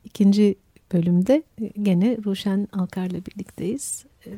ikinci 0.04 0.54
bölümde 0.92 1.42
gene 1.82 2.18
Ruşen 2.24 2.68
Alkar'la 2.72 3.18
birlikteyiz. 3.26 4.04
Ee, 4.26 4.30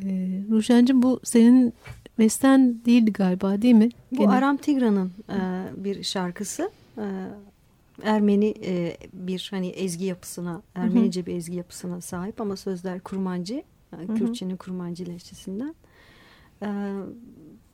Ruşen'cim 0.51 1.03
bu 1.03 1.21
senin 1.25 1.73
besten 2.19 2.85
değildi 2.85 3.13
galiba 3.13 3.63
değil 3.63 3.75
mi? 3.75 3.89
Bu 4.13 4.17
gene. 4.17 4.31
Aram 4.31 4.57
Tigra'nın 4.57 5.13
e, 5.31 5.39
bir 5.77 6.03
şarkısı. 6.03 6.71
E, 6.99 7.05
Ermeni 8.03 8.55
e, 8.65 8.97
bir 9.13 9.49
hani 9.51 9.69
ezgi 9.69 10.05
yapısına, 10.05 10.63
Ermenice 10.75 11.21
hı 11.21 11.23
hı. 11.23 11.27
bir 11.27 11.37
ezgi 11.37 11.57
yapısına 11.57 12.01
sahip 12.01 12.41
ama 12.41 12.57
sözler 12.57 13.01
kurmancı, 13.01 13.63
yani 13.93 14.19
Kürtçenin 14.19 14.57
kurmancı 14.57 15.07
lehçesinden. 15.07 15.75
E, 16.63 16.69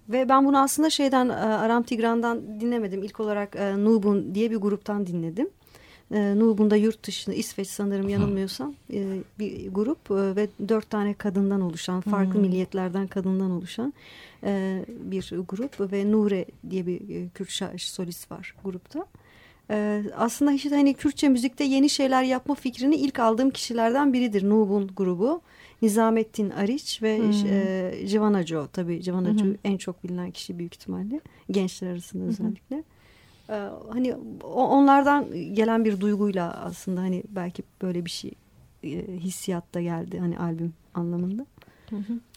ve 0.08 0.28
ben 0.28 0.46
bunu 0.46 0.58
aslında 0.58 0.90
şeyden 0.90 1.28
e, 1.28 1.32
Aram 1.32 1.82
Tigran'dan 1.82 2.60
dinlemedim. 2.60 3.02
İlk 3.02 3.20
olarak 3.20 3.56
e, 3.56 3.84
Nubun 3.84 4.34
diye 4.34 4.50
bir 4.50 4.56
gruptan 4.56 5.06
dinledim. 5.06 5.48
E, 6.12 6.38
Nubun 6.38 6.70
da 6.70 6.76
yurt 6.76 7.06
dışında 7.06 7.36
İsveç 7.36 7.68
sanırım 7.68 8.08
yanılmıyorsam 8.08 8.74
e, 8.92 9.18
bir 9.38 9.70
grup 9.72 10.10
e, 10.10 10.36
ve 10.36 10.48
dört 10.68 10.90
tane 10.90 11.14
kadından 11.14 11.60
oluşan, 11.60 12.00
farklı 12.00 12.34
hmm. 12.34 12.40
milliyetlerden 12.40 13.06
kadından 13.06 13.50
oluşan 13.50 13.94
e, 14.44 14.84
bir 14.88 15.32
grup 15.48 15.92
ve 15.92 16.12
Nure 16.12 16.44
diye 16.70 16.86
bir 16.86 17.24
e, 17.24 17.28
Kürt 17.28 17.80
solist 17.80 18.30
var 18.30 18.54
grupta. 18.64 19.06
Ee, 19.70 20.04
aslında 20.16 20.52
işte 20.52 20.70
hani 20.70 20.94
Kürtçe 20.94 21.28
müzikte 21.28 21.64
yeni 21.64 21.90
şeyler 21.90 22.22
yapma 22.22 22.54
fikrini 22.54 22.96
ilk 22.96 23.18
aldığım 23.18 23.50
kişilerden 23.50 24.12
biridir. 24.12 24.48
Nubun 24.48 24.90
grubu. 24.96 25.40
Nizamettin 25.82 26.50
Ariç 26.50 27.02
ve 27.02 27.18
hmm. 27.18 27.46
e, 27.46 28.06
Civanaco 28.06 28.66
tabii 28.72 29.02
Civanaco 29.02 29.44
hmm. 29.44 29.54
en 29.64 29.76
çok 29.76 30.04
bilinen 30.04 30.30
kişi 30.30 30.58
büyük 30.58 30.74
ihtimalle 30.74 31.20
gençler 31.50 31.90
arasında 31.90 32.24
özellikle. 32.24 32.76
Hmm. 32.76 32.82
Ee, 32.82 32.91
hani 33.92 34.16
onlardan 34.54 35.32
gelen 35.54 35.84
bir 35.84 36.00
duyguyla 36.00 36.52
aslında 36.52 37.00
hani 37.00 37.22
belki 37.28 37.62
böyle 37.82 38.04
bir 38.04 38.10
şey 38.10 38.32
e, 38.84 38.88
hissiyatta 39.18 39.80
geldi 39.80 40.18
hani 40.18 40.38
albüm 40.38 40.74
anlamında. 40.94 41.46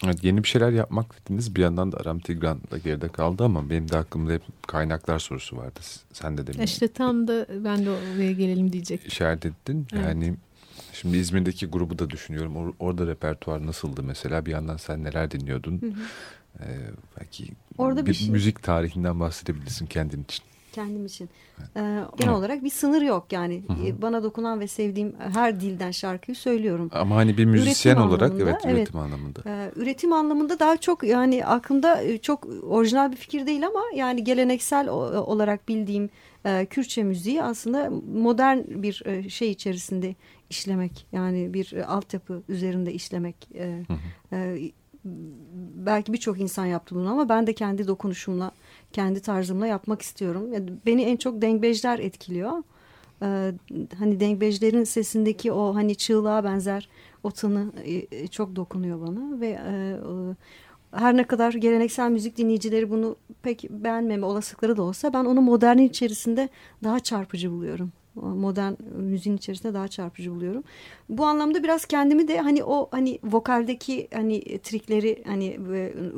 Evet, 0.06 0.24
yeni 0.24 0.44
bir 0.44 0.48
şeyler 0.48 0.72
yapmak 0.72 1.26
dediniz. 1.26 1.56
Bir 1.56 1.62
yandan 1.62 1.92
da 1.92 1.98
Aram 1.98 2.20
Tigran 2.20 2.60
da 2.72 2.78
geride 2.78 3.08
kaldı 3.08 3.44
ama 3.44 3.70
benim 3.70 3.92
de 3.92 3.98
aklımda 3.98 4.32
hep 4.32 4.42
kaynaklar 4.68 5.20
sorusu 5.20 5.58
vardı. 5.58 5.80
Sen 6.14 6.38
de 6.38 6.48
demin. 6.48 6.62
İşte 6.66 6.88
tam 6.88 7.28
da 7.28 7.48
ben 7.64 7.86
de 7.86 7.90
oraya 7.90 8.32
gelelim 8.32 8.74
diyecektim. 8.74 9.08
İşaret 9.08 9.46
ettin. 9.46 9.88
Evet. 9.94 10.06
Yani 10.06 10.36
şimdi 10.94 11.18
İzmir'deki 11.18 11.66
grubu 11.66 12.00
da 12.00 12.10
düşünüyorum. 12.10 12.56
Or 12.56 12.74
orada 12.80 13.08
repertuar 13.08 13.66
nasıldı 13.66 14.04
mesela? 14.04 14.46
Bir 14.46 14.52
yandan 14.52 14.78
sen 14.78 15.04
neler 15.04 15.32
dinliyordun? 15.32 15.82
Hı 15.82 15.86
hı. 15.86 15.94
Ee, 16.60 16.66
belki 17.20 17.48
Orada 17.78 18.02
bir, 18.06 18.10
bir 18.10 18.14
şey... 18.14 18.30
müzik 18.30 18.64
tarihinden 18.64 19.20
bahsedebilirsin 19.20 19.86
kendin 19.86 20.24
için 20.24 20.46
kendim 20.76 21.06
için. 21.06 21.30
Ee, 21.78 22.00
genel 22.18 22.34
olarak 22.34 22.64
bir 22.64 22.70
sınır 22.70 23.02
yok 23.02 23.26
yani. 23.32 23.64
Hı-hı. 23.68 24.02
Bana 24.02 24.24
dokunan 24.24 24.60
ve 24.60 24.68
sevdiğim 24.68 25.16
her 25.34 25.60
dilden 25.60 25.92
şarkıyı 25.92 26.36
söylüyorum. 26.36 26.90
Ama 26.94 27.16
hani 27.16 27.38
bir 27.38 27.46
müzisyen 27.46 27.96
üretim 27.96 28.10
olarak 28.10 28.32
evet 28.32 28.44
üretim 28.44 28.70
evet, 28.70 28.96
anlamında. 28.96 29.40
E, 29.46 29.72
üretim 29.76 30.14
anlamında 30.14 30.60
daha 30.60 30.78
çok 30.78 31.04
yani 31.04 31.46
aklımda 31.46 32.02
e, 32.02 32.18
çok 32.18 32.48
orijinal 32.64 33.12
bir 33.12 33.18
fikir 33.18 33.48
değil 33.48 33.68
ama 33.68 33.82
yani 33.96 34.24
geleneksel 34.24 34.90
olarak 34.90 35.68
bildiğim 35.68 36.10
e, 36.46 36.66
Kürtçe 36.66 37.04
müziği 37.04 37.44
aslında 37.44 37.92
modern 38.14 38.60
bir 38.68 39.04
e, 39.06 39.30
şey 39.30 39.52
içerisinde 39.52 40.16
işlemek. 40.50 41.08
Yani 41.12 41.54
bir 41.54 41.74
e, 41.74 41.86
altyapı 41.86 42.44
üzerinde 42.50 42.94
işlemek. 42.94 43.36
E, 43.54 43.86
e, 44.34 44.72
belki 45.76 46.14
birçok 46.14 46.40
insan 46.40 46.66
yaptı 46.66 46.96
bunu 46.96 47.10
ama 47.10 47.30
ben 47.30 47.48
de 47.48 47.54
kendi 47.54 47.88
dokunuşumla 47.88 48.52
kendi 48.94 49.22
tarzımla 49.22 49.68
yapmak 49.68 50.02
istiyorum. 50.02 50.52
Beni 50.86 51.02
en 51.02 51.18
çok 51.18 51.42
dengbejler 51.42 52.00
etkiliyor. 52.00 52.64
Ee, 53.22 53.52
hani 54.00 54.20
dengbejlerin 54.20 54.84
sesindeki 54.84 55.52
o 55.52 55.76
hani 55.76 55.96
çığlığa 55.96 56.44
benzer 56.44 56.90
o 57.24 57.32
tını 57.32 57.72
e, 58.12 58.28
çok 58.28 58.56
dokunuyor 58.56 59.02
bana 59.02 59.40
ve 59.40 59.48
e, 59.48 59.98
her 60.92 61.18
ne 61.18 61.24
kadar 61.24 61.54
geleneksel 61.54 62.12
müzik 62.12 62.38
dinleyicileri 62.38 62.90
bunu 62.90 63.16
pek 63.42 63.70
beğenmeme 63.70 64.26
olasılıkları 64.26 64.78
da 64.78 64.84
olsa 64.84 65.14
ben 65.14 65.26
onu 65.26 65.42
modernin 65.42 65.90
içerisinde 65.90 66.50
daha 66.84 67.00
çarpıcı 67.00 67.52
buluyorum 67.52 67.92
modern 68.16 68.74
müziğin 68.96 69.38
içerisinde 69.38 69.74
daha 69.74 69.88
çarpıcı 69.88 70.32
buluyorum. 70.32 70.64
Bu 71.10 71.26
anlamda 71.26 71.64
biraz 71.64 71.86
kendimi 71.86 72.28
de 72.28 72.40
hani 72.40 72.64
o 72.64 72.88
hani 72.92 73.20
vokaldeki 73.24 74.08
hani 74.14 74.60
trikleri 74.60 75.24
hani 75.28 75.60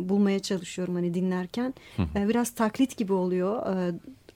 bulmaya 0.10 0.40
çalışıyorum 0.40 0.96
hani 0.96 1.14
dinlerken. 1.14 1.74
Hı 1.96 2.02
hı. 2.04 2.30
Biraz 2.30 2.50
taklit 2.50 2.98
gibi 2.98 3.14
oluyor. 3.14 3.66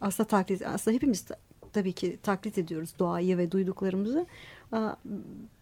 Aslında 0.01 0.27
taklit 0.27 0.61
aslında 0.65 0.95
hepimiz 0.95 1.25
tabii 1.73 1.93
ki 1.93 2.17
taklit 2.23 2.57
ediyoruz 2.57 2.93
doğayı 2.99 3.37
ve 3.37 3.51
duyduklarımızı. 3.51 4.25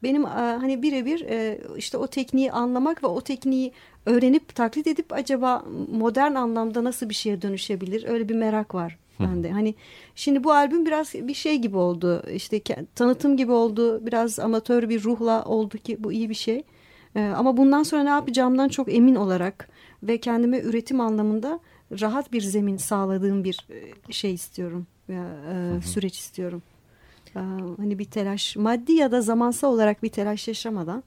Benim 0.04 0.24
hani 0.24 0.82
birebir 0.82 1.22
e, 1.22 1.60
işte 1.78 1.98
o 1.98 2.08
tekniği 2.08 2.52
anlamak 2.52 3.04
ve 3.04 3.08
o 3.08 3.22
tekniği 3.22 3.72
öğrenip 4.06 4.56
taklit 4.56 4.88
edip 4.88 5.14
acaba 5.14 5.64
modern 5.92 6.36
anlamda 6.36 6.84
nasıl 6.84 7.10
bir 7.10 7.14
şeye 7.14 7.42
dönüşebilir? 7.42 8.06
Öyle 8.08 8.30
bir 8.30 8.36
merak 8.36 8.76
var 8.76 8.98
bende. 9.20 9.52
Hani 9.52 9.76
şimdi 10.16 10.44
bu 10.44 10.52
albüm 10.52 10.86
biraz 10.86 11.14
bir 11.14 11.34
şey 11.34 11.58
gibi 11.58 11.78
oldu. 11.78 12.24
İşte 12.34 12.62
tanıtım 12.96 13.38
gibi 13.38 13.52
oldu. 13.52 14.06
Biraz 14.06 14.40
amatör 14.40 14.90
bir 14.90 15.04
ruhla 15.04 15.44
oldu 15.44 15.78
ki 15.78 16.04
bu 16.04 16.12
iyi 16.12 16.30
bir 16.30 16.36
şey. 16.36 16.64
Ee, 17.16 17.22
ama 17.22 17.58
bundan 17.58 17.84
sonra 17.84 18.04
ne 18.04 18.10
yapacağımdan 18.10 18.70
çok 18.70 18.94
emin 18.94 19.16
olarak 19.16 19.70
ve 20.04 20.18
kendime 20.18 20.60
üretim 20.60 21.02
anlamında 21.02 21.60
rahat 22.02 22.32
bir 22.32 22.42
zemin 22.42 22.78
sağladığım 22.78 23.44
bir 23.44 23.68
e, 23.70 24.14
şey 24.14 24.34
istiyorum. 24.34 24.88
E, 25.10 25.82
süreç 25.82 26.20
istiyorum. 26.20 26.62
Ee, 27.36 27.40
hani 27.78 28.00
bir 28.00 28.06
telaş 28.06 28.56
maddi 28.56 28.94
ya 28.94 29.12
da 29.12 29.22
zamansal 29.22 29.74
olarak 29.74 30.04
bir 30.04 30.10
telaş 30.10 30.48
yaşamadan 30.48 31.04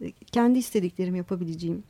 e, 0.00 0.12
kendi 0.12 0.58
istediklerimi 0.58 1.18
yapabileceğim 1.18 1.84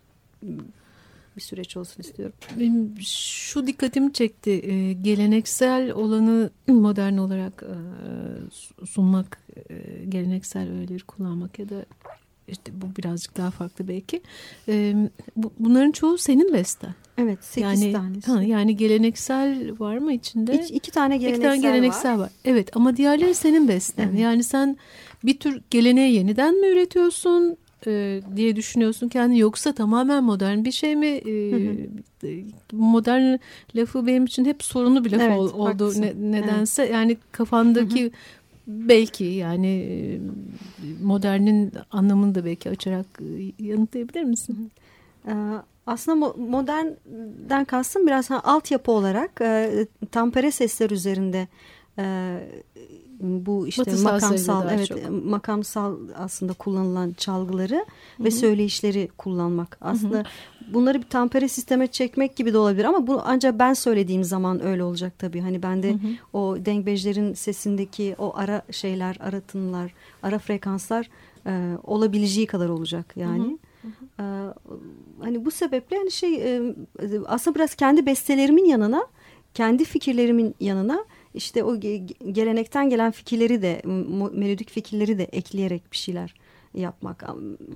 bir 1.37 1.41
süreç 1.41 1.77
olsun 1.77 2.03
istiyorum. 2.03 2.35
Benim 2.61 2.95
şu 3.01 3.67
dikkatimi 3.67 4.13
çekti. 4.13 4.51
E, 4.51 4.93
geleneksel 4.93 5.93
olanı 5.93 6.51
modern 6.69 7.17
olarak 7.17 7.63
e, 7.63 8.87
sunmak, 8.87 9.39
e, 9.71 10.05
geleneksel 10.09 10.71
öğeleri 10.71 11.03
kullanmak 11.03 11.59
ya 11.59 11.69
da 11.69 11.85
işte 12.49 12.73
bu 12.75 12.97
birazcık 12.97 13.37
daha 13.37 13.51
farklı 13.51 13.89
belki. 13.89 14.23
E, 14.69 14.95
bu, 15.37 15.53
bunların 15.59 15.93
çoğu 15.93 16.19
senin 16.19 16.53
besten. 16.53 16.95
Evet, 17.19 17.45
sekiz 17.45 17.83
yani, 17.83 17.93
tanesi. 17.93 18.33
Ha, 18.33 18.43
yani 18.43 18.77
geleneksel 18.77 19.79
var 19.79 19.99
mı 19.99 20.13
içinde? 20.13 20.55
İki, 20.55 20.75
iki 20.75 20.91
tane 20.91 21.17
geleneksel, 21.17 21.53
iki 21.53 21.63
tane 21.63 21.73
geleneksel 21.73 22.15
var. 22.15 22.19
var. 22.19 22.31
Evet 22.45 22.77
ama 22.77 22.97
diğerleri 22.97 23.35
senin 23.35 23.69
besten. 23.69 24.09
Evet. 24.09 24.21
Yani 24.21 24.43
sen 24.43 24.77
bir 25.25 25.39
tür 25.39 25.63
geleneği 25.71 26.15
yeniden 26.15 26.61
mi 26.61 26.67
üretiyorsun? 26.67 27.57
E, 27.87 28.21
diye 28.37 28.57
düşünüyorsun 28.57 29.09
kendini 29.09 29.39
yoksa 29.39 29.73
tamamen 29.73 30.25
modern 30.25 30.65
bir 30.65 30.73
şey 30.73 30.97
mi? 30.97 31.07
E, 31.07 32.43
modern 32.73 33.37
lafı 33.77 34.07
benim 34.07 34.25
için 34.25 34.45
hep 34.45 34.65
sorunlu 34.65 35.05
bir 35.05 35.13
laf 35.13 35.21
evet, 35.21 35.39
ol, 35.39 35.53
oldu 35.55 35.93
ne, 35.97 36.13
nedense. 36.17 36.83
Evet. 36.83 36.93
Yani 36.93 37.17
kafandaki 37.33 38.13
belki 38.67 39.25
yani 39.25 39.67
e, 39.67 40.21
modernin 41.03 41.73
anlamını 41.91 42.35
da 42.35 42.45
belki 42.45 42.71
açarak 42.71 43.07
e, 43.21 43.65
yanıtlayabilir 43.65 44.25
misin? 44.25 44.71
Ee, 45.29 45.33
aslında 45.87 46.35
modernden 46.37 47.65
kastım 47.65 48.07
biraz 48.07 48.31
ha, 48.31 48.41
altyapı 48.45 48.93
olarak 48.93 49.41
e, 49.41 49.87
tampere 50.11 50.51
sesler 50.51 50.91
üzerinde 50.91 51.49
e, 51.99 52.39
bu 53.23 53.67
işte 53.67 53.81
Batısal 53.81 54.13
makamsal 54.13 54.69
evet 54.71 54.89
çok. 54.89 55.25
makamsal 55.25 55.97
aslında 56.17 56.53
kullanılan 56.53 57.13
çalgıları 57.13 57.75
Hı-hı. 57.75 58.25
ve 58.25 58.31
söyleyişleri 58.31 59.09
kullanmak. 59.19 59.79
Aslında 59.81 60.17
Hı-hı. 60.17 60.75
bunları 60.75 61.03
bir 61.03 61.09
tampere 61.09 61.49
sisteme 61.49 61.87
çekmek 61.87 62.37
gibi 62.37 62.53
de 62.53 62.59
olabilir 62.59 62.85
ama 62.85 63.07
bu 63.07 63.21
ancak 63.25 63.59
ben 63.59 63.75
söylediğim 63.75 64.25
zaman 64.25 64.65
öyle 64.65 64.85
olacak 64.85 65.19
tabii. 65.19 65.41
Hani 65.41 65.63
bende 65.63 65.91
Hı-hı. 65.91 66.39
o 66.39 66.57
dengbejlerin 66.65 67.35
sesindeki 67.35 68.15
o 68.19 68.33
ara 68.37 68.63
şeyler, 68.71 69.17
ara 69.21 69.41
tınlar, 69.41 69.95
ara 70.23 70.39
frekanslar 70.39 71.09
e, 71.47 71.77
olabileceği 71.85 72.47
kadar 72.47 72.69
olacak 72.69 73.15
yani. 73.17 73.43
Hı 73.43 73.89
hı. 73.89 74.13
Ee, 74.21 74.25
hani 75.21 75.45
bu 75.45 75.51
sebeple 75.51 75.97
hani 75.97 76.11
şey 76.11 76.57
e, 76.57 76.63
aslında 77.27 77.55
biraz 77.55 77.75
kendi 77.75 78.07
bestelerimin 78.07 78.65
yanına 78.65 79.07
kendi 79.55 79.85
fikirlerimin 79.85 80.55
yanına 80.61 81.05
işte 81.35 81.65
o 81.65 81.81
gelenekten 82.33 82.91
gelen 82.91 83.11
fikirleri 83.11 83.63
de 83.63 83.83
melodik 84.33 84.71
fikirleri 84.71 85.19
de 85.19 85.25
ekleyerek 85.25 85.93
bir 85.93 85.97
şeyler 85.97 86.35
yapmak. 86.75 87.25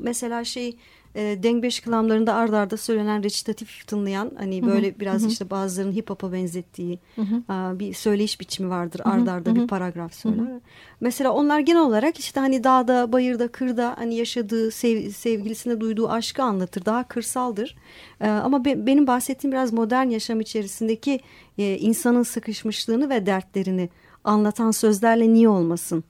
Mesela 0.00 0.44
şey 0.44 0.76
e, 1.16 1.42
dengbeş 1.42 1.80
kılamlarında 1.80 2.34
ard 2.34 2.52
arda 2.52 2.76
söylenen 2.76 3.22
recitatif 3.22 3.86
tınlayan 3.86 4.32
hani 4.38 4.66
böyle 4.66 4.88
hı 4.88 4.94
hı. 4.94 5.00
biraz 5.00 5.22
hı 5.22 5.26
hı. 5.26 5.30
işte 5.30 5.50
bazılarının 5.50 5.92
hip 5.92 6.10
hop'a 6.10 6.32
benzettiği 6.32 6.98
hı 7.16 7.22
hı. 7.22 7.78
bir 7.78 7.94
söyleyiş 7.94 8.40
biçimi 8.40 8.70
vardır. 8.70 9.00
Hı 9.04 9.08
hı. 9.08 9.12
Ard 9.12 9.26
arda 9.26 9.50
hı 9.50 9.54
hı. 9.54 9.56
bir 9.56 9.66
paragraf 9.66 10.14
söyler. 10.14 10.38
Hı 10.38 10.54
hı. 10.54 10.60
Mesela 11.00 11.32
onlar 11.32 11.60
genel 11.60 11.82
olarak 11.82 12.18
işte 12.18 12.40
hani 12.40 12.64
dağda, 12.64 13.12
bayırda, 13.12 13.48
kırda 13.48 13.94
hani 13.98 14.14
yaşadığı 14.14 14.70
sev, 14.70 15.10
sevgilisine 15.10 15.80
duyduğu 15.80 16.08
aşkı 16.08 16.42
anlatır. 16.42 16.84
Daha 16.84 17.04
kırsaldır. 17.04 17.76
E, 18.20 18.28
ama 18.28 18.64
be, 18.64 18.86
benim 18.86 19.06
bahsettiğim 19.06 19.52
biraz 19.52 19.72
modern 19.72 20.08
yaşam 20.08 20.40
içerisindeki 20.40 21.20
e, 21.58 21.78
insanın 21.78 22.22
sıkışmışlığını 22.22 23.10
ve 23.10 23.26
dertlerini 23.26 23.88
anlatan 24.24 24.70
sözlerle 24.70 25.34
niye 25.34 25.48
olmasın? 25.48 26.04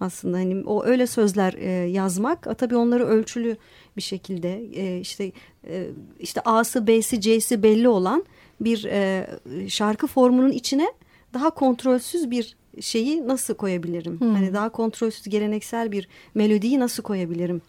aslında 0.00 0.36
hani 0.36 0.62
o 0.66 0.84
öyle 0.84 1.06
sözler 1.06 1.52
e, 1.52 1.70
yazmak 1.70 2.46
a, 2.46 2.54
tabii 2.54 2.76
onları 2.76 3.06
ölçülü 3.06 3.56
bir 3.96 4.02
şekilde 4.02 4.64
e, 4.74 5.00
işte 5.00 5.32
e, 5.68 5.86
işte 6.20 6.40
A'sı 6.44 6.86
B'si 6.86 7.20
C'si 7.20 7.62
belli 7.62 7.88
olan 7.88 8.24
bir 8.60 8.84
e, 8.84 9.26
şarkı 9.68 10.06
formunun 10.06 10.52
içine 10.52 10.92
daha 11.34 11.50
kontrolsüz 11.50 12.30
bir 12.30 12.56
şeyi 12.80 13.28
nasıl 13.28 13.54
koyabilirim? 13.54 14.20
Hmm. 14.20 14.34
Hani 14.34 14.54
daha 14.54 14.68
kontrolsüz 14.68 15.24
geleneksel 15.24 15.92
bir 15.92 16.08
melodiyi 16.34 16.80
nasıl 16.80 17.02
koyabilirim? 17.02 17.62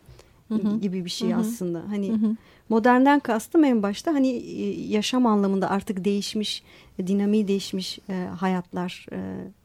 Gibi 0.81 1.05
bir 1.05 1.10
şey 1.10 1.36
aslında. 1.36 1.84
Hani 1.88 2.36
modernden 2.69 3.19
kastım 3.19 3.63
en 3.63 3.84
başta 3.84 4.13
hani 4.13 4.27
yaşam 4.88 5.25
anlamında 5.25 5.69
artık 5.69 6.05
değişmiş, 6.05 6.63
dinamiği 7.07 7.47
değişmiş 7.47 7.99
e, 8.10 8.13
hayatlar 8.39 9.05
e, 9.12 9.17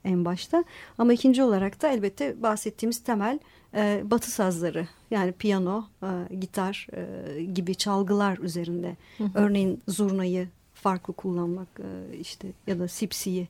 en 0.04 0.24
başta. 0.24 0.64
Ama 0.98 1.12
ikinci 1.12 1.42
olarak 1.42 1.82
da 1.82 1.88
elbette 1.88 2.42
bahsettiğimiz 2.42 3.04
temel 3.04 3.38
e, 3.74 4.02
batı 4.04 4.30
sazları 4.30 4.88
yani 5.10 5.32
piyano, 5.32 5.84
e, 6.02 6.34
gitar 6.34 6.86
e, 6.92 7.42
gibi 7.42 7.74
çalgılar 7.74 8.38
üzerinde. 8.38 8.96
Hı 9.18 9.24
hı. 9.24 9.30
Örneğin 9.34 9.82
zurnayı 9.88 10.48
farklı 10.74 11.14
kullanmak 11.14 11.68
e, 11.78 12.16
işte 12.16 12.48
ya 12.66 12.78
da 12.78 12.88
sipsiyi 12.88 13.48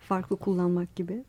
farklı 0.00 0.36
kullanmak 0.36 0.96
gibi. 0.96 1.22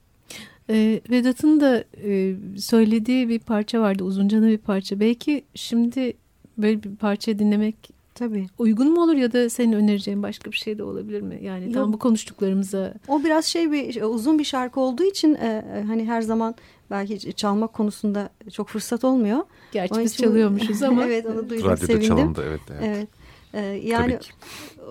E, 0.69 1.01
Vedat'ın 1.10 1.60
da 1.60 1.84
e, 2.04 2.36
söylediği 2.58 3.30
bir 3.30 3.39
parça 3.39 3.82
vardı 3.82 4.04
uzuncana 4.04 4.47
bir 4.47 4.58
parça. 4.58 4.99
Belki 4.99 5.43
şimdi 5.56 6.13
böyle 6.58 6.84
bir 6.84 6.95
parça 6.95 7.39
dinlemek 7.39 7.75
Tabii. 8.15 8.47
Uygun 8.58 8.93
mu 8.93 9.04
olur 9.04 9.15
ya 9.15 9.34
da 9.34 9.49
senin 9.49 9.73
önereceğin 9.73 10.23
başka 10.23 10.51
bir 10.51 10.58
şey 10.58 10.78
de 10.78 10.84
olabilir 10.84 11.21
mi? 11.21 11.39
Yani 11.41 11.65
Yok. 11.65 11.73
tam 11.73 11.93
bu 11.93 11.99
konuştuklarımıza. 11.99 12.93
O 13.08 13.23
biraz 13.23 13.45
şey 13.45 13.71
bir 13.71 14.01
uzun 14.01 14.39
bir 14.39 14.43
şarkı 14.43 14.80
olduğu 14.80 15.04
için 15.04 15.36
e, 15.36 15.65
e 15.75 15.84
hani 15.84 16.06
her 16.06 16.21
zaman 16.21 16.56
belki 16.91 17.34
çalmak 17.34 17.73
konusunda 17.73 18.30
çok 18.51 18.69
fırsat 18.69 19.04
olmuyor. 19.04 19.39
Gerçi 19.71 19.99
biz 19.99 20.17
çalıyormuşuz 20.17 20.84
ama. 20.84 21.04
evet 21.06 21.25
onu 21.25 21.49
duydum 21.49 21.65
Radyoda 21.65 21.88
sevindim. 21.88 22.08
çalındı 22.08 22.43
evet. 22.47 22.62
Evet. 22.69 22.82
evet. 22.84 23.08
E, 23.54 23.60
yani 23.62 24.19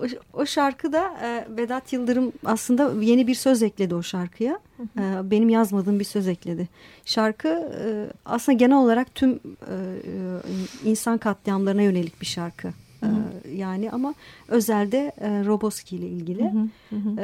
o, 0.01 0.05
o 0.41 0.45
şarkıda 0.45 1.17
e, 1.23 1.57
Vedat 1.57 1.93
Yıldırım 1.93 2.31
aslında 2.45 2.91
yeni 3.01 3.27
bir 3.27 3.35
söz 3.35 3.63
ekledi 3.63 3.95
o 3.95 4.03
şarkıya. 4.03 4.59
Hı 4.77 4.83
hı. 5.01 5.25
E, 5.25 5.31
benim 5.31 5.49
yazmadığım 5.49 5.99
bir 5.99 6.05
söz 6.05 6.27
ekledi. 6.27 6.67
Şarkı 7.05 7.47
e, 7.47 7.87
aslında 8.25 8.57
genel 8.57 8.77
olarak 8.77 9.15
tüm 9.15 9.31
e, 9.31 9.35
e 9.35 10.89
insan 10.89 11.17
katliamlarına 11.17 11.81
yönelik 11.81 12.21
bir 12.21 12.25
şarkı. 12.25 12.69
Hı 12.99 13.05
hı. 13.05 13.47
E, 13.47 13.55
yani 13.55 13.91
ama 13.91 14.13
özelde 14.47 15.11
e, 15.17 15.45
Roboski 15.45 15.95
ile 15.95 16.07
ilgili. 16.07 16.43
Hı 16.43 16.67
hı. 16.91 16.95
Hı 16.95 17.21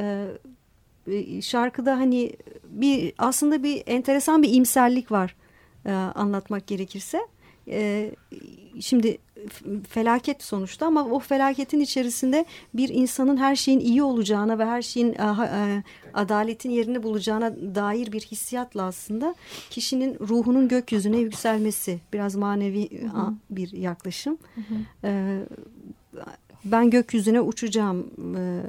E, 1.08 1.42
şarkıda 1.42 1.98
hani 1.98 2.32
bir 2.70 3.14
aslında 3.18 3.64
bir 3.64 3.84
enteresan 3.88 4.44
bir 4.44 4.54
imserlik 4.54 5.12
var 5.12 5.36
e, 5.86 5.92
anlatmak 5.92 6.68
gerekirse. 6.68 7.28
E, 7.68 8.12
şimdi 8.80 9.18
felaket 9.90 10.44
sonuçta 10.44 10.86
ama 10.86 11.06
o 11.06 11.20
felaketin 11.20 11.80
içerisinde 11.80 12.46
bir 12.74 12.90
insanın 12.90 13.38
her 13.38 13.56
şeyin 13.56 13.80
iyi 13.80 14.04
olacağına 14.04 14.60
ve 14.60 14.66
her 14.66 14.82
şeyin 14.82 15.14
e, 15.14 15.84
adaletin 16.14 16.70
yerini 16.70 17.04
bulacağına 17.04 17.56
dair 17.76 18.12
bir 18.12 18.22
hissiyatla 18.22 18.84
aslında 18.84 19.36
kişinin 19.70 20.18
ruhunun 20.20 20.68
gökyüzüne 20.68 21.18
yükselmesi 21.18 22.00
biraz 22.14 22.36
manevi 22.36 23.02
hı 23.02 23.08
hı. 23.08 23.34
bir 23.50 23.72
yaklaşım. 23.72 24.38
Hı 24.56 24.62
hı. 24.62 25.08
E, 25.08 25.42
ben 26.66 26.90
gökyüzüne 26.90 27.42
uçacağım 27.42 28.12
e, 28.38 28.62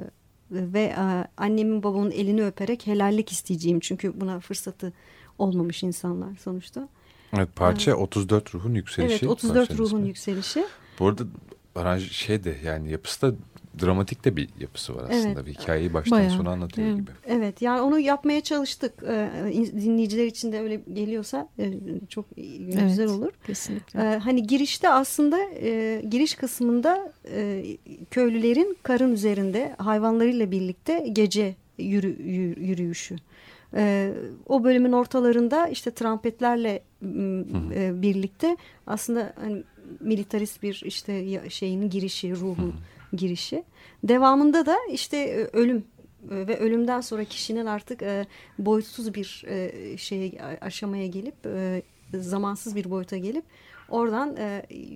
ve 0.51 0.95
annemin 1.37 1.83
babamın 1.83 2.11
elini 2.11 2.45
öperek 2.45 2.87
helallik 2.87 3.31
isteyeceğim 3.31 3.79
çünkü 3.79 4.21
buna 4.21 4.39
fırsatı 4.39 4.93
olmamış 5.37 5.83
insanlar 5.83 6.35
sonuçta. 6.35 6.87
Evet 7.33 7.49
parça 7.55 7.91
evet. 7.91 8.01
34 8.01 8.55
ruhun 8.55 8.73
yükselişi. 8.73 9.13
Evet 9.13 9.23
34 9.23 9.71
ruhun 9.71 9.97
ismi. 9.97 10.07
yükselişi. 10.07 10.65
Bu 10.99 11.07
arada 11.07 11.23
aranj 11.75 12.11
şey 12.11 12.43
de 12.43 12.57
yani 12.65 12.91
yapısı 12.91 13.21
da 13.21 13.35
dramatik 13.81 14.25
de 14.25 14.35
bir 14.35 14.49
yapısı 14.59 14.95
var 14.95 15.03
aslında. 15.03 15.29
Evet. 15.29 15.45
Bir 15.45 15.53
hikayeyi 15.53 15.93
baştan 15.93 16.19
Bayağı. 16.19 16.31
sona 16.31 16.49
anlatıyor 16.49 16.87
evet. 16.87 16.97
gibi. 16.97 17.11
Evet 17.27 17.61
yani 17.61 17.81
onu 17.81 17.99
yapmaya 17.99 18.41
çalıştık. 18.41 19.03
Ee, 19.07 19.29
dinleyiciler 19.81 20.25
için 20.25 20.51
de 20.51 20.61
öyle 20.61 20.81
geliyorsa 20.93 21.49
e, 21.59 21.73
çok 22.09 22.25
evet, 22.37 22.81
güzel 22.87 23.09
olur. 23.09 23.31
Kesinlikle. 23.47 23.99
Ee, 23.99 24.17
hani 24.17 24.47
girişte 24.47 24.89
aslında 24.89 25.39
e, 25.61 26.01
giriş 26.09 26.35
kısmında 26.35 27.11
e, 27.31 27.63
köylülerin 28.11 28.77
karın 28.83 29.11
üzerinde 29.11 29.75
hayvanlarıyla 29.77 30.51
birlikte 30.51 31.07
gece 31.13 31.55
yürü, 31.77 32.21
yürüyüşü. 32.59 33.15
E, 33.75 34.13
o 34.47 34.63
bölümün 34.63 34.91
ortalarında 34.91 35.67
işte 35.67 35.91
trompetlerle 35.91 36.83
e, 37.75 38.01
birlikte 38.01 38.57
aslında 38.87 39.33
hani, 39.35 39.63
militarist 39.99 40.63
bir 40.63 40.81
işte 40.85 41.39
şeyin 41.49 41.89
girişi, 41.89 42.35
ruhun 42.35 42.73
girişi. 43.15 43.63
Devamında 44.03 44.65
da 44.65 44.77
işte 44.91 45.17
e, 45.17 45.57
ölüm 45.57 45.77
e, 46.31 46.47
ve 46.47 46.59
ölümden 46.59 47.01
sonra 47.01 47.23
kişinin 47.23 47.65
artık 47.65 48.01
e, 48.01 48.25
boyutsuz 48.59 49.13
bir 49.13 49.45
şeye 49.97 50.31
aşamaya 50.61 51.07
gelip 51.07 51.35
zamansız 52.13 52.75
bir 52.75 52.89
boyuta 52.89 53.17
gelip 53.17 53.45
oradan 53.89 54.37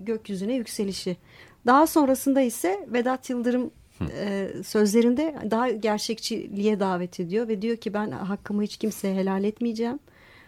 gökyüzüne 0.06 0.53
yükselişi. 0.53 1.17
Daha 1.65 1.88
sonrasında 1.88 2.41
ise 2.41 2.88
Vedat 2.93 3.30
Yıldırım 3.30 3.71
e, 4.01 4.49
sözlerinde 4.63 5.36
daha 5.51 5.69
gerçekçiliğe 5.69 6.80
davet 6.80 7.19
ediyor 7.19 7.47
ve 7.47 7.62
diyor 7.62 7.77
ki 7.77 7.93
ben 7.93 8.12
hakkımı 8.12 8.63
hiç 8.63 8.77
kimseye 8.77 9.15
helal 9.15 9.43
etmeyeceğim. 9.43 9.99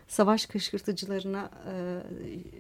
Savaş 0.10 0.46
kışkırtıcılarına 0.46 1.50
e, 1.66 2.04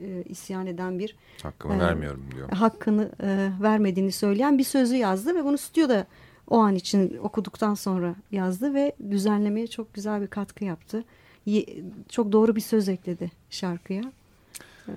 e, 0.05 0.23
isyan 0.23 0.67
eden 0.67 0.99
bir 0.99 1.15
hakkımı 1.43 1.73
e, 1.73 1.79
vermiyorum 1.79 2.25
diyor. 2.35 2.49
Hakkını 2.49 3.11
e, 3.23 3.51
vermediğini 3.61 4.11
söyleyen 4.11 4.57
bir 4.57 4.63
sözü 4.63 4.95
yazdı 4.95 5.35
ve 5.35 5.43
bunu 5.43 5.57
stüdyoda 5.57 6.07
o 6.47 6.57
an 6.57 6.75
için 6.75 7.17
okuduktan 7.17 7.73
sonra 7.73 8.15
yazdı 8.31 8.73
ve 8.73 8.95
düzenlemeye 9.11 9.67
çok 9.67 9.93
güzel 9.93 10.21
bir 10.21 10.27
katkı 10.27 10.65
yaptı. 10.65 11.03
Çok 12.09 12.31
doğru 12.31 12.55
bir 12.55 12.61
söz 12.61 12.89
ekledi 12.89 13.31
şarkıya. 13.49 14.03
E, 14.87 14.91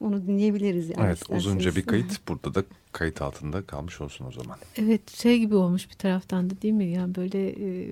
onu 0.00 0.26
dinleyebiliriz 0.26 0.90
yani. 0.90 1.06
Evet 1.06 1.16
isterseniz. 1.16 1.46
uzunca 1.46 1.76
bir 1.76 1.82
kayıt 1.82 2.20
burada 2.28 2.54
da 2.54 2.64
kayıt 2.92 3.22
altında 3.22 3.62
kalmış 3.62 4.00
olsun 4.00 4.26
o 4.26 4.32
zaman. 4.32 4.58
Evet 4.76 5.10
şey 5.10 5.38
gibi 5.38 5.54
olmuş 5.54 5.90
bir 5.90 5.94
taraftan 5.94 6.50
da 6.50 6.62
değil 6.62 6.74
mi? 6.74 6.86
Yani 6.86 7.14
böyle 7.14 7.48
e, 7.48 7.88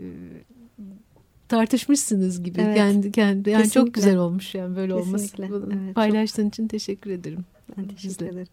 tartışmışsınız 1.49 2.43
gibi 2.43 2.61
evet. 2.61 2.77
kendi 2.77 3.13
kendi 3.13 3.51
yani 3.51 3.63
Kesinlikle. 3.63 3.87
çok 3.87 3.95
güzel 3.95 4.17
olmuş 4.17 4.55
yani 4.55 4.77
böyle 4.77 4.97
Kesinlikle. 4.97 5.45
olması. 5.45 5.73
Evet, 5.85 5.95
Paylaştığın 5.95 6.45
çok... 6.45 6.53
için 6.53 6.69
teşekkür 6.69 7.11
ederim. 7.11 7.45
Ben 7.77 7.85
teşekkür 7.85 8.09
Bizle. 8.09 8.27
ederim. 8.27 8.47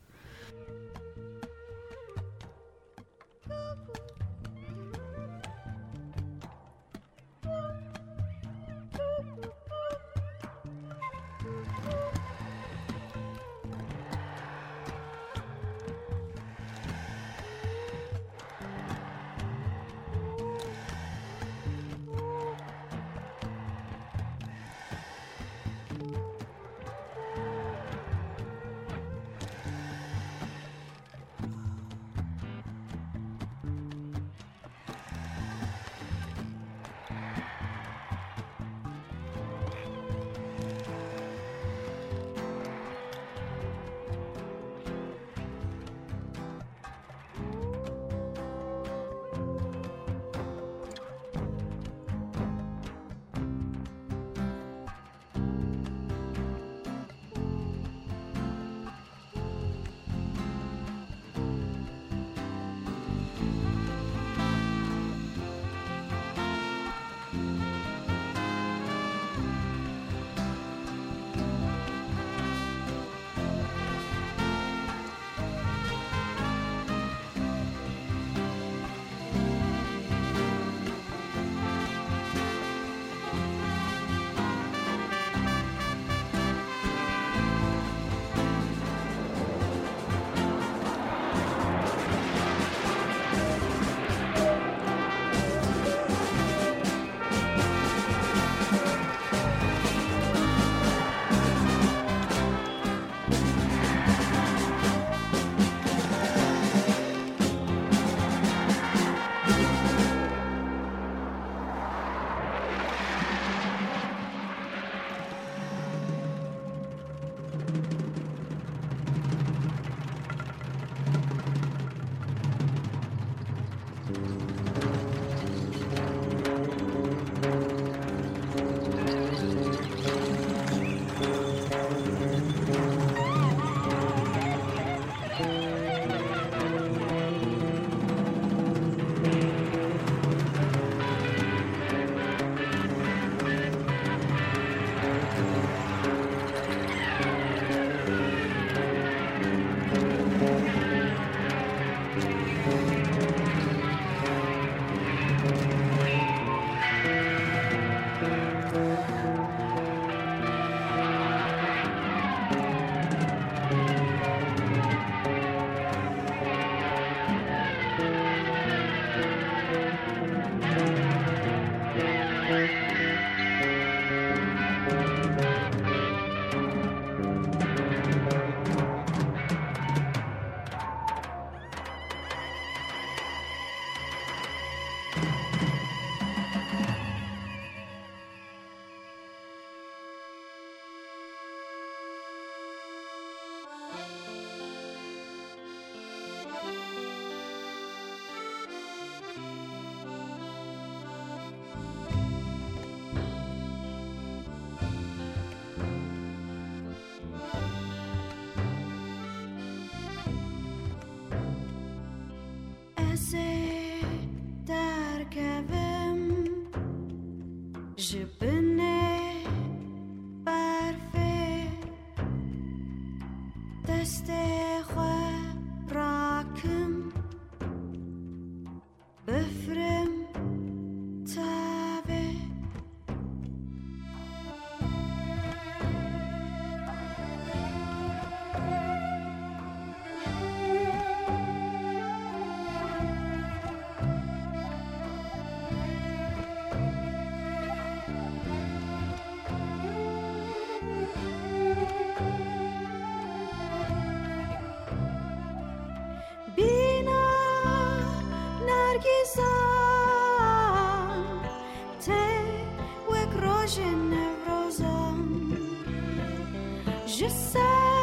say 267.36 267.95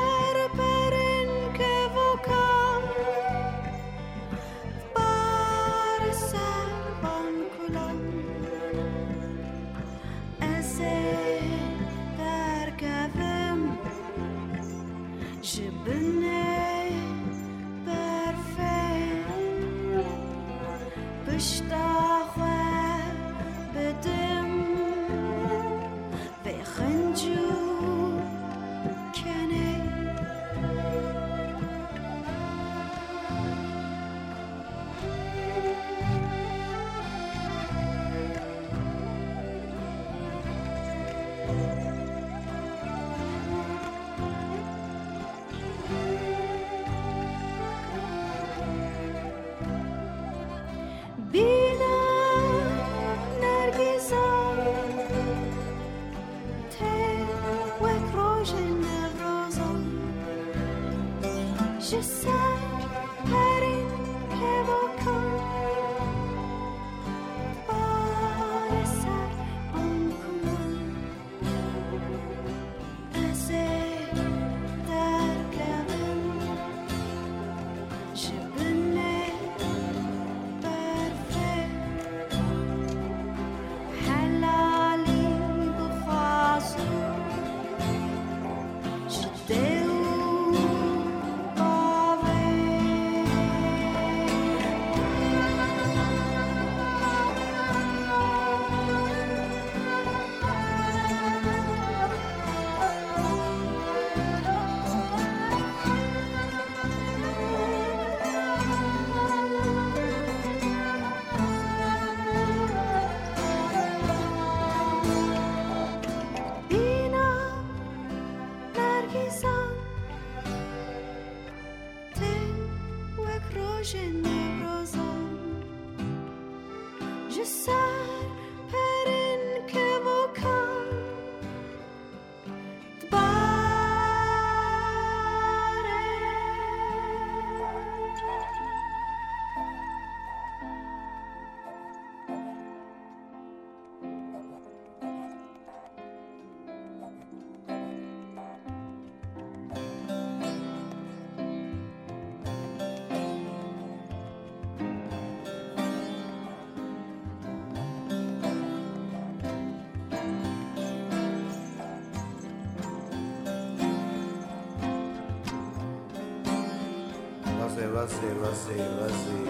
راسي 168.02 168.30
وزي 168.42 168.80
وزي 168.98 169.42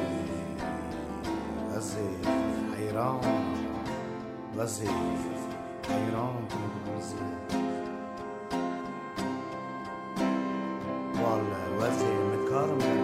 وزي 1.72 2.08
حيران. 2.76 3.20
راسي 4.58 4.88
حيران. 5.88 6.36
وزي 6.96 7.24
والله 11.22 11.62
راسي 11.80 12.12
مكرمل 12.32 13.01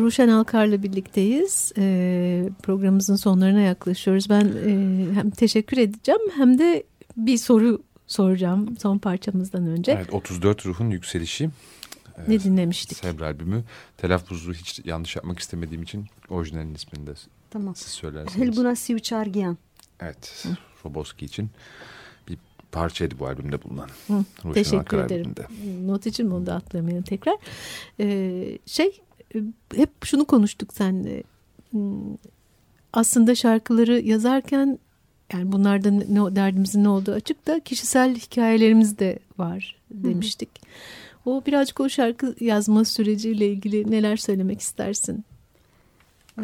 Ruşen 0.00 0.28
Alkar'la 0.28 0.82
birlikteyiz. 0.82 1.72
E, 1.78 2.48
programımızın 2.62 3.16
sonlarına 3.16 3.60
yaklaşıyoruz. 3.60 4.30
Ben 4.30 4.44
e, 4.66 4.70
hem 5.14 5.30
teşekkür 5.30 5.76
edeceğim 5.78 6.20
hem 6.36 6.58
de 6.58 6.84
bir 7.16 7.38
soru 7.38 7.82
soracağım 8.06 8.76
son 8.82 8.98
parçamızdan 8.98 9.66
önce. 9.66 9.92
Evet 9.92 10.14
34 10.14 10.66
Ruhun 10.66 10.90
Yükselişi. 10.90 11.50
Ne 12.28 12.34
ee, 12.34 12.40
dinlemiştik? 12.40 12.98
Sebra 12.98 13.26
albümü. 13.26 13.64
Telaffuzu 13.96 14.52
hiç 14.52 14.80
yanlış 14.84 15.16
yapmak 15.16 15.38
istemediğim 15.38 15.82
için 15.82 16.06
orijinalin 16.28 16.74
ismini 16.74 17.06
de 17.06 17.12
tamam. 17.50 17.74
siz 17.74 17.92
söylerseniz. 17.92 18.48
Helbuna 18.48 18.76
Sivçargiyan. 18.76 19.58
Evet. 20.00 20.46
Hı. 20.46 20.56
Roboski 20.84 21.24
için 21.24 21.50
bir 22.28 22.38
parçaydı 22.72 23.18
bu 23.18 23.26
albümde 23.26 23.62
bulunan. 23.62 23.88
Hı, 24.06 24.52
teşekkür 24.54 24.98
ederim. 24.98 25.34
Albümünde. 25.38 25.86
Not 25.92 26.06
için 26.06 26.30
bunu 26.30 26.46
da 26.46 26.54
atlamayalım 26.54 27.02
tekrar. 27.02 27.36
Ee, 28.00 28.58
şey 28.66 29.00
hep 29.74 29.90
şunu 30.04 30.24
konuştuk 30.24 30.74
seninle. 30.74 31.22
Hmm, 31.70 32.16
aslında 32.92 33.34
şarkıları 33.34 34.00
yazarken 34.00 34.78
yani 35.32 35.52
bunlarda 35.52 35.90
ne, 35.90 36.36
derdimizin 36.36 36.84
ne 36.84 36.88
olduğu 36.88 37.12
açık 37.12 37.46
da 37.46 37.60
kişisel 37.60 38.14
hikayelerimiz 38.14 38.98
de 38.98 39.18
var 39.38 39.76
demiştik. 39.90 40.50
Hı 40.64 41.30
hı. 41.30 41.34
O 41.34 41.42
birazcık 41.46 41.80
o 41.80 41.88
şarkı 41.88 42.34
yazma 42.40 42.84
süreciyle 42.84 43.48
ilgili 43.48 43.90
neler 43.90 44.16
söylemek 44.16 44.60
istersin 44.60 45.24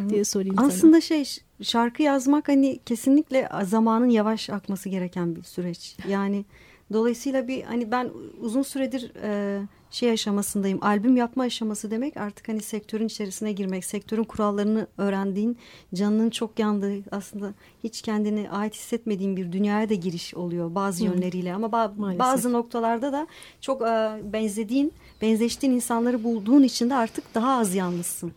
diye 0.09 0.25
sorayım 0.25 0.55
Aslında 0.59 0.71
sana. 0.71 0.79
Aslında 0.79 1.01
şey 1.01 1.25
şarkı 1.63 2.03
yazmak 2.03 2.49
hani 2.49 2.79
kesinlikle 2.87 3.49
zamanın 3.65 4.09
yavaş 4.09 4.51
akması 4.51 4.89
gereken 4.89 5.37
bir 5.37 5.43
süreç. 5.43 5.97
Yani 6.09 6.45
dolayısıyla 6.93 7.49
bir 7.49 7.63
hani 7.63 7.91
ben 7.91 8.11
uzun 8.41 8.63
süredir 8.63 9.13
e, 9.23 9.61
şey 9.91 10.11
aşamasındayım. 10.11 10.85
Albüm 10.85 11.17
yapma 11.17 11.43
aşaması 11.43 11.91
demek 11.91 12.17
artık 12.17 12.49
hani 12.49 12.61
sektörün 12.63 13.07
içerisine 13.07 13.53
girmek, 13.53 13.85
sektörün 13.85 14.25
kurallarını 14.25 14.87
öğrendiğin, 14.99 15.59
canının 15.95 16.31
çok 16.31 16.59
yandığı, 16.59 16.95
aslında 17.11 17.55
hiç 17.85 18.03
kendini 18.03 18.51
ait 18.51 18.75
hissetmediğin 18.75 19.37
bir 19.37 19.53
dünyaya 19.53 19.89
da 19.89 19.95
giriş 19.95 20.35
oluyor 20.35 20.75
bazı 20.75 21.05
Hı. 21.05 21.09
yönleriyle. 21.09 21.55
Ama 21.55 21.73
ba 21.73 21.95
Maalesef. 21.97 22.21
bazı 22.21 22.53
noktalarda 22.53 23.13
da 23.13 23.27
çok 23.61 23.83
e, 23.83 24.21
benzediğin, 24.33 24.93
benzeştiğin 25.23 25.73
insanları 25.73 26.25
bulduğun 26.25 26.63
için 26.63 26.91
de 26.91 26.95
artık 26.95 27.35
daha 27.35 27.59
az 27.59 27.75
yalnızsın. 27.75 28.33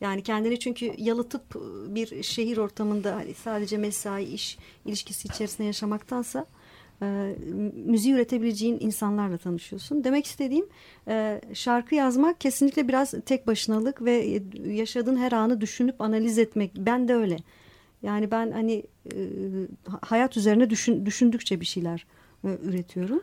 Yani 0.00 0.22
kendini 0.22 0.58
çünkü 0.58 0.92
yalıtıp 0.98 1.42
bir 1.88 2.22
şehir 2.22 2.56
ortamında 2.56 3.14
hani 3.14 3.34
sadece 3.34 3.76
mesai, 3.76 4.24
iş 4.24 4.58
ilişkisi 4.84 5.28
içerisinde 5.28 5.66
yaşamaktansa 5.66 6.46
e, 7.02 7.36
müziği 7.74 8.14
üretebileceğin 8.14 8.78
insanlarla 8.80 9.38
tanışıyorsun. 9.38 10.04
Demek 10.04 10.26
istediğim 10.26 10.66
e, 11.08 11.40
şarkı 11.54 11.94
yazmak 11.94 12.40
kesinlikle 12.40 12.88
biraz 12.88 13.14
tek 13.26 13.46
başınalık 13.46 14.04
ve 14.04 14.40
yaşadığın 14.64 15.16
her 15.16 15.32
anı 15.32 15.60
düşünüp 15.60 16.00
analiz 16.00 16.38
etmek. 16.38 16.72
Ben 16.76 17.08
de 17.08 17.14
öyle. 17.14 17.36
Yani 18.02 18.30
ben 18.30 18.50
hani 18.50 18.82
e, 19.14 19.18
hayat 20.00 20.36
üzerine 20.36 20.70
düşün, 20.70 21.06
düşündükçe 21.06 21.60
bir 21.60 21.66
şeyler 21.66 22.06
üretiyorum. 22.44 23.22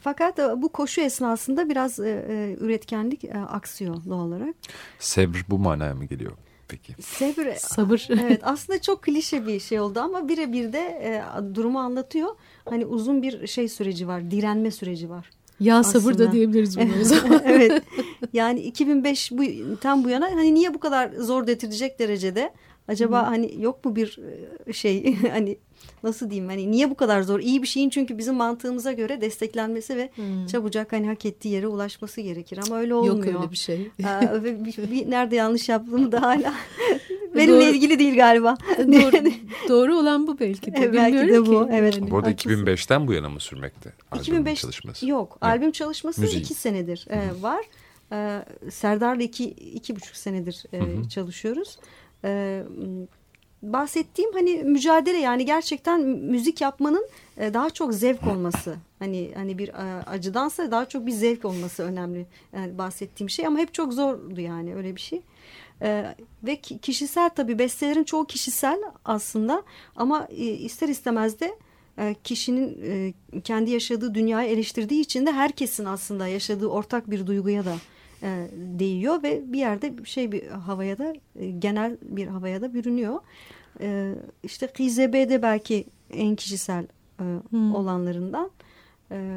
Fakat 0.00 0.38
bu 0.38 0.68
koşu 0.68 1.00
esnasında 1.00 1.68
biraz 1.68 1.98
üretkenlik 1.98 3.24
e, 3.24 3.38
aksıyor 3.38 3.96
doğal 4.08 4.26
olarak. 4.26 4.54
Sebr 4.98 5.44
bu 5.48 5.58
manaya 5.58 5.94
mı 5.94 6.04
geliyor? 6.04 6.32
Peki? 6.68 7.02
Sabır. 7.02 7.54
Sabır. 7.56 8.08
Evet 8.26 8.40
aslında 8.44 8.80
çok 8.80 9.02
klişe 9.02 9.46
bir 9.46 9.60
şey 9.60 9.80
oldu 9.80 10.00
ama 10.00 10.28
birebir 10.28 10.72
de 10.72 10.78
e, 10.78 11.22
durumu 11.54 11.78
anlatıyor. 11.78 12.28
Hani 12.68 12.86
uzun 12.86 13.22
bir 13.22 13.46
şey 13.46 13.68
süreci 13.68 14.08
var, 14.08 14.30
direnme 14.30 14.70
süreci 14.70 15.10
var. 15.10 15.30
Ya 15.60 15.78
aslında. 15.78 16.00
sabır 16.00 16.18
da 16.18 16.32
diyebiliriz 16.32 16.78
bunu. 16.78 17.40
evet. 17.44 17.82
Yani 18.32 18.60
2005 18.60 19.32
bu 19.32 19.42
tam 19.80 20.04
bu 20.04 20.08
yana 20.08 20.26
hani 20.26 20.54
niye 20.54 20.74
bu 20.74 20.80
kadar 20.80 21.10
zor 21.12 21.46
detirtecek 21.46 21.98
derecede 21.98 22.52
acaba 22.88 23.22
hmm. 23.22 23.28
hani 23.28 23.62
yok 23.62 23.84
mu 23.84 23.96
bir 23.96 24.18
e, 24.66 24.72
şey 24.72 25.16
hani 25.16 25.58
nasıl 26.02 26.30
diyeyim 26.30 26.48
hani 26.48 26.70
niye 26.70 26.90
bu 26.90 26.94
kadar 26.94 27.22
zor? 27.22 27.40
İyi 27.40 27.62
bir 27.62 27.66
şeyin 27.66 27.90
çünkü 27.90 28.18
bizim 28.18 28.34
mantığımıza 28.34 28.92
göre 28.92 29.20
desteklenmesi 29.20 29.96
ve 29.96 30.10
hmm. 30.14 30.46
çabucak 30.46 30.92
hani 30.92 31.06
hak 31.06 31.26
ettiği 31.26 31.48
yere 31.48 31.66
ulaşması 31.66 32.20
gerekir 32.20 32.58
ama 32.66 32.78
öyle 32.78 32.94
olmuyor. 32.94 33.26
Yok 33.26 33.40
öyle 33.40 33.50
bir 33.50 33.56
şey. 33.56 33.90
Aa, 34.04 34.42
ve 34.42 34.64
bir, 34.64 34.76
bir, 34.90 35.10
nerede 35.10 35.36
yanlış 35.36 35.68
yaptığımı 35.68 36.12
da 36.12 36.22
hala 36.22 36.54
benimle 37.34 37.66
doğru, 37.66 37.74
ilgili 37.74 37.98
değil 37.98 38.16
galiba. 38.16 38.56
Doğru, 38.78 39.30
doğru 39.68 39.98
olan 39.98 40.26
bu 40.26 40.38
belki 40.40 40.72
de. 40.72 40.92
belki 40.92 41.32
de 41.32 41.46
bu. 41.46 41.66
Ki. 41.66 41.72
Evet. 41.72 42.10
Bu 42.10 42.18
arada 42.18 42.30
2005'ten 42.30 43.06
bu 43.06 43.12
yana 43.12 43.28
mı 43.28 43.40
sürmekte? 43.40 43.92
2005 44.14 44.60
çalışması. 44.60 45.06
Yok. 45.06 45.38
Evet. 45.42 45.52
Albüm 45.52 45.72
çalışması 45.72 46.20
Müziği. 46.20 46.42
iki 46.42 46.54
senedir 46.54 47.06
e, 47.10 47.42
var. 47.42 47.64
E, 48.12 48.44
Serdar'la 48.70 49.22
iki, 49.22 49.44
iki 49.50 49.96
buçuk 49.96 50.16
senedir 50.16 50.64
e, 50.72 51.08
çalışıyoruz. 51.08 51.78
E, 52.24 52.62
bahsettiğim 53.72 54.32
hani 54.32 54.64
mücadele 54.64 55.18
yani 55.18 55.44
gerçekten 55.44 56.00
müzik 56.00 56.60
yapmanın 56.60 57.08
e, 57.36 57.54
daha 57.54 57.70
çok 57.70 57.94
zevk 57.94 58.26
olması 58.26 58.76
hani 58.98 59.32
hani 59.34 59.58
bir 59.58 59.68
e, 59.68 60.04
acıdansa 60.06 60.70
daha 60.70 60.88
çok 60.88 61.06
bir 61.06 61.12
zevk 61.12 61.44
olması 61.44 61.82
önemli 61.82 62.26
yani 62.56 62.78
bahsettiğim 62.78 63.30
şey 63.30 63.46
ama 63.46 63.58
hep 63.58 63.74
çok 63.74 63.92
zordu 63.92 64.40
yani 64.40 64.74
öyle 64.74 64.96
bir 64.96 65.00
şey. 65.00 65.22
Ve 66.42 66.56
kişisel 66.56 67.30
tabii 67.30 67.58
bestelerin 67.58 68.04
çoğu 68.04 68.26
kişisel 68.26 68.80
aslında 69.04 69.62
ama 69.96 70.28
e, 70.30 70.44
ister 70.44 70.88
istemez 70.88 71.40
de 71.40 71.54
e, 71.98 72.14
kişinin 72.24 72.78
e, 72.84 73.12
kendi 73.40 73.70
yaşadığı 73.70 74.14
dünyayı 74.14 74.50
eleştirdiği 74.50 75.00
için 75.00 75.26
de 75.26 75.32
herkesin 75.32 75.84
aslında 75.84 76.28
yaşadığı 76.28 76.66
ortak 76.66 77.10
bir 77.10 77.26
duyguya 77.26 77.64
da 77.64 77.76
e, 78.22 78.48
değiyor 78.78 79.22
ve 79.22 79.52
bir 79.52 79.58
yerde 79.58 80.04
şey 80.04 80.32
bir 80.32 80.46
havaya 80.46 80.98
da 80.98 81.14
e, 81.38 81.50
genel 81.50 81.96
bir 82.02 82.26
havaya 82.26 82.60
da 82.60 82.74
bürünüyor. 82.74 83.20
E, 83.80 84.14
işte 84.42 84.66
Kizebe 84.66 85.42
belki 85.42 85.86
en 86.10 86.36
kişisel 86.36 86.86
e, 87.20 87.24
hmm. 87.50 87.74
olanlarından. 87.74 88.50
E, 89.10 89.36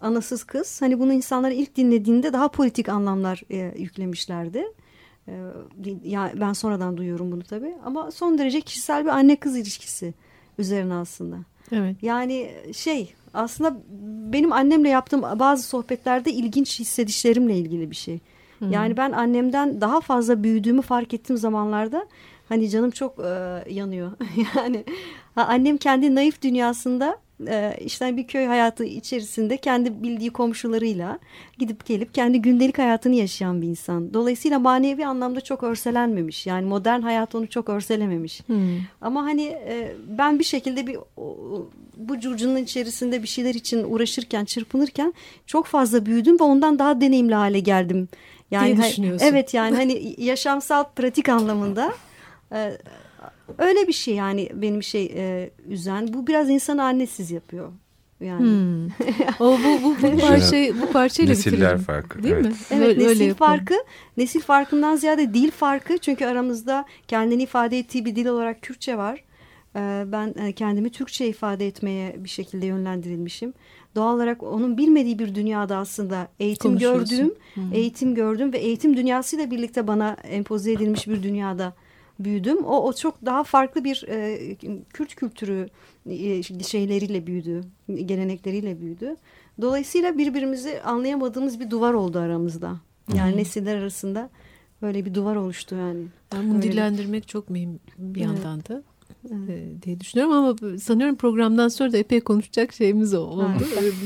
anasız 0.00 0.44
kız. 0.44 0.82
Hani 0.82 0.98
bunu 0.98 1.12
insanlar 1.12 1.50
ilk 1.50 1.76
dinlediğinde 1.76 2.32
daha 2.32 2.48
politik 2.48 2.88
anlamlar 2.88 3.42
e, 3.50 3.74
yüklemişlerdi. 3.78 4.64
E, 5.28 5.32
ya 6.04 6.32
ben 6.34 6.52
sonradan 6.52 6.96
duyuyorum 6.96 7.32
bunu 7.32 7.42
tabii. 7.42 7.74
Ama 7.84 8.10
son 8.10 8.38
derece 8.38 8.60
kişisel 8.60 9.04
bir 9.04 9.10
anne 9.10 9.36
kız 9.36 9.56
ilişkisi 9.56 10.14
üzerine 10.58 10.94
aslında. 10.94 11.36
Evet. 11.72 11.96
Yani 12.02 12.50
şey 12.72 13.14
aslında 13.34 13.76
benim 14.32 14.52
annemle 14.52 14.88
yaptığım 14.88 15.22
bazı 15.22 15.62
sohbetlerde 15.62 16.32
ilginç 16.32 16.80
hissedişlerimle 16.80 17.56
ilgili 17.56 17.90
bir 17.90 17.96
şey. 17.96 18.20
Hmm. 18.58 18.72
Yani 18.72 18.96
ben 18.96 19.12
annemden 19.12 19.80
daha 19.80 20.00
fazla 20.00 20.42
büyüdüğümü 20.42 20.82
fark 20.82 21.14
ettiğim 21.14 21.38
zamanlarda 21.38 22.06
hani 22.48 22.70
canım 22.70 22.90
çok 22.90 23.18
e, 23.18 23.64
yanıyor. 23.70 24.12
yani 24.56 24.84
annem 25.36 25.76
kendi 25.76 26.14
naif 26.14 26.42
dünyasında 26.42 27.18
e, 27.46 27.78
işte 27.84 28.16
bir 28.16 28.26
köy 28.26 28.46
hayatı 28.46 28.84
içerisinde 28.84 29.56
kendi 29.56 30.02
bildiği 30.02 30.30
komşularıyla 30.30 31.18
gidip 31.58 31.86
gelip 31.86 32.14
kendi 32.14 32.42
gündelik 32.42 32.78
hayatını 32.78 33.14
yaşayan 33.14 33.62
bir 33.62 33.66
insan. 33.66 34.14
Dolayısıyla 34.14 34.58
manevi 34.58 35.06
anlamda 35.06 35.40
çok 35.40 35.62
örselenmemiş. 35.62 36.46
Yani 36.46 36.66
modern 36.66 37.00
hayat 37.00 37.34
onu 37.34 37.48
çok 37.48 37.68
örselememiş. 37.68 38.40
Hmm. 38.46 38.78
Ama 39.00 39.22
hani 39.22 39.44
e, 39.44 39.92
ben 40.18 40.38
bir 40.38 40.44
şekilde 40.44 40.86
bir 40.86 40.96
bu 41.96 42.20
curcunun 42.20 42.56
içerisinde 42.56 43.22
bir 43.22 43.28
şeyler 43.28 43.54
için 43.54 43.84
uğraşırken, 43.84 44.44
çırpınırken 44.44 45.14
çok 45.46 45.66
fazla 45.66 46.06
büyüdüm 46.06 46.40
ve 46.40 46.44
ondan 46.44 46.78
daha 46.78 47.00
deneyimli 47.00 47.34
hale 47.34 47.60
geldim. 47.60 48.08
Yani 48.50 48.76
diye 48.76 48.88
düşünüyorsun. 48.88 49.26
Evet 49.26 49.54
yani 49.54 49.76
hani 49.76 50.14
yaşamsal 50.24 50.84
pratik 50.84 51.28
anlamında 51.28 51.92
e, 52.52 52.78
öyle 53.58 53.88
bir 53.88 53.92
şey 53.92 54.14
yani 54.14 54.48
benim 54.54 54.82
şey 54.82 55.12
e, 55.16 55.50
üzen. 55.68 56.12
Bu 56.12 56.26
biraz 56.26 56.50
insan 56.50 56.78
annesiz 56.78 57.30
yapıyor. 57.30 57.72
Yani. 58.20 58.40
Hmm. 58.40 58.86
o 59.40 59.58
bu 59.58 59.82
bu 59.82 59.96
bu 60.02 60.18
parça 60.18 60.56
bu 60.82 60.92
parçayla 60.92 61.34
Nesiller 61.34 61.58
bitirelim. 61.58 61.78
farkı. 61.78 62.22
Değil 62.22 62.34
evet. 62.34 62.44
mi? 62.44 62.52
Evet, 62.70 62.88
öyle, 62.88 63.04
nesil 63.04 63.22
öyle 63.22 63.34
farkı. 63.34 63.74
Nesil 64.16 64.40
farkından 64.40 64.96
ziyade 64.96 65.34
dil 65.34 65.50
farkı. 65.50 65.98
Çünkü 65.98 66.26
aramızda 66.26 66.84
kendini 67.08 67.42
ifade 67.42 67.78
ettiği 67.78 68.04
bir 68.04 68.16
dil 68.16 68.26
olarak 68.26 68.62
Kürtçe 68.62 68.96
var. 68.96 69.24
Ee, 69.76 70.04
ben 70.06 70.34
e, 70.38 70.52
kendimi 70.52 70.90
Türkçe 70.90 71.28
ifade 71.28 71.66
etmeye 71.66 72.24
bir 72.24 72.28
şekilde 72.28 72.66
yönlendirilmişim. 72.66 73.54
Doğal 73.94 74.14
olarak 74.14 74.42
onun 74.42 74.78
bilmediği 74.78 75.18
bir 75.18 75.34
dünyada 75.34 75.76
aslında 75.76 76.28
eğitim 76.40 76.78
gördüğüm, 76.78 77.34
hmm. 77.54 77.72
eğitim 77.72 78.14
gördüm 78.14 78.52
ve 78.52 78.58
eğitim 78.58 78.96
dünyasıyla 78.96 79.50
birlikte 79.50 79.86
bana 79.86 80.16
empoze 80.24 80.72
edilmiş 80.72 81.08
bir 81.08 81.22
dünyada 81.22 81.74
büyüdüm. 82.18 82.64
O, 82.64 82.82
o 82.82 82.92
çok 82.92 83.26
daha 83.26 83.44
farklı 83.44 83.84
bir 83.84 84.04
e, 84.08 84.54
Kürt 84.92 85.14
kültürü 85.14 85.68
e, 86.10 86.42
şeyleriyle 86.62 87.26
büyüdü, 87.26 87.64
gelenekleriyle 87.88 88.80
büyüdü. 88.80 89.16
Dolayısıyla 89.60 90.18
birbirimizi 90.18 90.82
anlayamadığımız 90.82 91.60
bir 91.60 91.70
duvar 91.70 91.94
oldu 91.94 92.18
aramızda. 92.18 92.80
Yani 93.14 93.32
hmm. 93.32 93.38
nesiller 93.38 93.76
arasında 93.76 94.30
böyle 94.82 95.04
bir 95.04 95.14
duvar 95.14 95.36
oluştu 95.36 95.74
yani. 95.74 96.04
Yani 96.34 96.48
bunu 96.50 96.56
Öyle 96.56 96.72
dillendirmek 96.72 97.28
çok 97.28 97.50
mühim 97.50 97.80
bir 97.98 98.20
yandan 98.20 98.60
da. 98.60 98.82
E, 99.48 99.82
diye 99.82 100.00
düşünüyorum 100.00 100.34
ama 100.34 100.78
sanıyorum 100.78 101.16
programdan 101.16 101.68
sonra 101.68 101.92
da 101.92 101.96
epey 101.96 102.20
konuşacak 102.20 102.72
şeyimiz 102.72 103.14
oldu. 103.14 103.50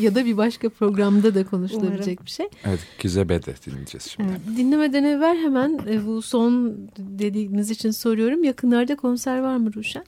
ya 0.01 0.15
da 0.15 0.25
bir 0.25 0.37
başka 0.37 0.69
programda 0.69 1.35
da 1.35 1.47
konuşulabilecek 1.47 2.07
Umarım. 2.07 2.27
bir 2.27 2.31
şey. 2.31 2.49
Evet 2.65 2.81
Gizebede 2.99 3.55
dinleyeceğiz 3.67 4.07
şimdi. 4.07 4.29
Evet, 4.31 4.57
dinlemeden 4.59 5.05
evvel 5.05 5.39
hemen 5.39 5.81
e, 5.89 6.07
bu 6.07 6.23
son 6.23 6.77
dediğiniz 6.99 7.71
için 7.71 7.91
soruyorum. 7.91 8.45
Yakınlarda 8.45 8.97
konser 8.97 9.41
var 9.41 9.57
mı 9.57 9.75
Ruşen? 9.75 10.05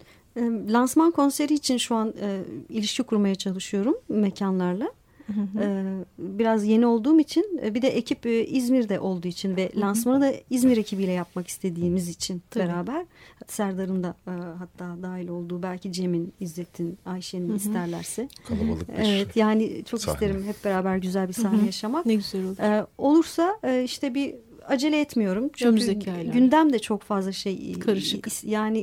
Lansman 0.68 1.10
konseri 1.10 1.54
için 1.54 1.76
şu 1.76 1.94
an 1.94 2.14
e, 2.20 2.40
ilişki 2.68 3.02
kurmaya 3.02 3.34
çalışıyorum 3.34 3.94
mekanlarla. 4.08 4.92
Hı 5.26 5.58
hı. 5.58 6.04
Biraz 6.18 6.64
yeni 6.64 6.86
olduğum 6.86 7.20
için 7.20 7.60
e, 7.62 7.74
bir 7.74 7.82
de 7.82 7.88
ekip 7.88 8.26
e, 8.26 8.46
İzmir'de 8.46 9.00
olduğu 9.00 9.28
için 9.28 9.56
ve 9.56 9.72
lansmanı 9.76 10.20
da 10.20 10.32
İzmir 10.50 10.76
ekibiyle 10.76 11.12
yapmak 11.12 11.48
istediğimiz 11.48 12.08
için 12.08 12.42
Tabii. 12.50 12.64
beraber 12.64 13.06
Serdar'ın 13.46 14.04
da 14.04 14.14
e, 14.26 14.30
hatta 14.30 15.02
dahil 15.02 15.28
olduğu 15.28 15.62
belki 15.62 15.92
Cem'in, 15.92 16.32
İzzet'in, 16.40 16.98
Ayşe'nin 17.06 17.56
isterlerse. 17.56 18.28
Kalabalık 18.48 18.88
bir 18.88 18.94
Evet 18.94 19.36
yani 19.36 19.82
çok 19.84 20.00
sahne. 20.00 20.14
isterim 20.14 20.44
hep 20.44 20.64
beraber 20.64 20.96
güzel 20.96 21.28
bir 21.28 21.32
sahne 21.32 21.66
yaşamak. 21.66 22.06
Ne 22.06 22.14
güzel 22.14 22.44
olur. 22.44 22.86
Olursa 22.98 23.60
işte 23.84 24.14
bir 24.14 24.34
acele 24.66 25.00
etmiyorum. 25.00 25.50
Çünkü 25.52 25.92
gündem 26.32 26.72
de 26.72 26.78
çok 26.78 27.02
fazla 27.02 27.32
şey 27.32 27.78
karışık. 27.78 28.44
Yani 28.44 28.80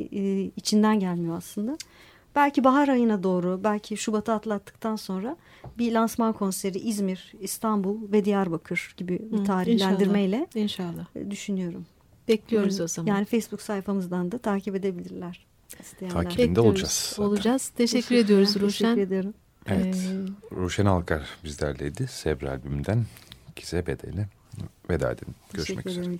içinden 0.56 1.00
gelmiyor 1.00 1.38
aslında. 1.38 1.78
Belki 2.36 2.64
bahar 2.64 2.88
ayına 2.88 3.24
doğru, 3.24 3.62
belki 3.64 3.98
Şubat'ı 3.98 4.34
atlattıktan 4.34 4.96
sonra 4.96 5.38
bir 5.78 5.92
lansman 5.92 6.34
konseri 6.34 6.78
İzmir, 6.78 7.34
İstanbul 7.40 8.12
ve 8.12 8.26
Diyarbakır 8.26 8.94
gibi 8.98 9.22
bir 9.32 9.46
tarihlendirmeyle 9.46 10.48
inşallah, 10.56 10.90
inşallah. 10.90 11.08
E, 11.16 11.32
düşünüyorum. 11.32 11.86
Bekliyoruz 12.28 12.74
yani, 12.74 12.84
o 12.84 12.88
zaman. 12.88 13.08
Yani 13.08 13.26
Facebook 13.26 13.62
sayfamızdan 13.62 14.32
da 14.32 14.38
takip 14.38 14.76
edebilirler. 14.76 15.46
İsteyenler. 15.80 16.24
Takibinde 16.24 16.62
olacağız. 16.62 16.92
Zaten. 16.92 17.24
Olacağız. 17.24 17.68
Teşekkür, 17.68 18.02
Teşekkür 18.02 18.16
ediyoruz 18.16 18.56
Ruşen. 18.56 18.68
Teşekkür 18.68 19.02
ediyorum. 19.02 19.34
Evet. 19.68 19.96
Ee, 19.96 20.56
Ruşen 20.56 20.86
Alkar 20.86 21.22
bizlerleydi. 21.44 22.08
Sebra 22.08 22.52
albümünden 22.52 23.06
Gize 23.56 23.88
Bedeli. 23.88 24.26
Veda 24.90 25.12
edelim. 25.12 25.36
Görüşmek 25.54 25.86
üzere. 25.86 26.06
Ederim, 26.06 26.20